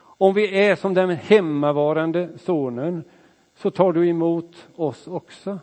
Om 0.01 0.35
vi 0.35 0.59
är 0.59 0.77
som 0.77 0.95
den 0.95 1.11
hemmavarande 1.11 2.39
sonen 2.39 3.05
så 3.55 3.71
tar 3.71 3.93
du 3.93 4.09
emot 4.09 4.69
oss 4.75 5.09
också. 5.09 5.59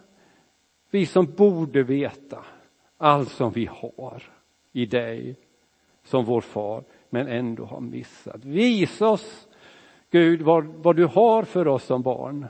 Vi 0.90 1.06
som 1.06 1.26
borde 1.26 1.84
veta 1.84 2.46
allt 2.98 3.32
som 3.32 3.52
vi 3.52 3.66
har 3.66 4.24
i 4.72 4.86
dig 4.86 5.36
som 6.04 6.26
vår 6.26 6.42
far 6.42 6.84
men 7.10 7.28
ändå 7.28 7.66
har 7.66 7.80
missat. 7.80 8.46
Visa 8.46 9.08
oss 9.08 9.48
Gud 10.10 10.42
vad, 10.42 10.66
vad 10.66 10.96
du 10.96 11.06
har 11.06 11.44
för 11.44 11.68
oss 11.68 11.84
som 11.84 12.02
barn. 12.02 12.48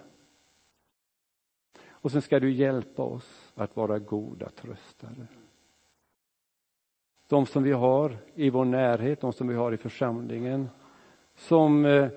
Och 1.87 2.11
sen 2.11 2.21
ska 2.21 2.39
du 2.39 2.51
hjälpa 2.51 3.03
oss 3.03 3.51
att 3.55 3.75
vara 3.75 3.99
goda 3.99 4.49
tröstare. 4.49 5.27
De 7.35 7.45
som 7.45 7.63
vi 7.63 7.71
har 7.71 8.17
i 8.35 8.49
vår 8.49 8.65
närhet, 8.65 9.21
de 9.21 9.33
som 9.33 9.47
vi 9.47 9.55
har 9.55 9.71
i 9.71 9.77
församlingen 9.77 10.69
som 11.35 11.85
eh, 11.85 12.09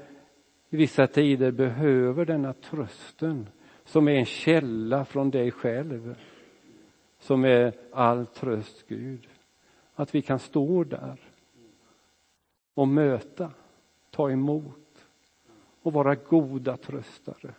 i 0.68 0.76
vissa 0.76 1.06
tider 1.06 1.50
behöver 1.50 2.24
denna 2.24 2.52
trösten 2.52 3.48
som 3.84 4.08
är 4.08 4.12
en 4.12 4.24
källa 4.24 5.04
från 5.04 5.30
dig 5.30 5.50
själv 5.50 6.14
som 7.18 7.44
är 7.44 7.72
all 7.92 8.26
tröst, 8.26 8.88
Gud. 8.88 9.28
Att 9.94 10.14
vi 10.14 10.22
kan 10.22 10.38
stå 10.38 10.84
där 10.84 11.20
och 12.74 12.88
möta, 12.88 13.50
ta 14.10 14.30
emot 14.30 15.06
och 15.82 15.92
vara 15.92 16.14
goda 16.14 16.76
tröstare. 16.76 17.54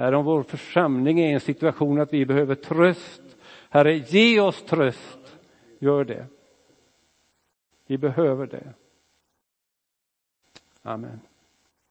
Herre, 0.00 0.16
om 0.16 0.24
vår 0.24 0.42
församling 0.42 1.20
är 1.20 1.28
i 1.28 1.32
en 1.32 1.40
situation 1.40 2.00
att 2.00 2.12
vi 2.12 2.26
behöver 2.26 2.54
tröst, 2.54 3.22
Herre, 3.70 3.94
ge 3.94 4.40
oss 4.40 4.62
tröst. 4.62 5.36
Gör 5.78 6.04
det. 6.04 6.26
Vi 7.86 7.98
behöver 7.98 8.46
det. 8.46 8.74
Amen. 10.82 11.20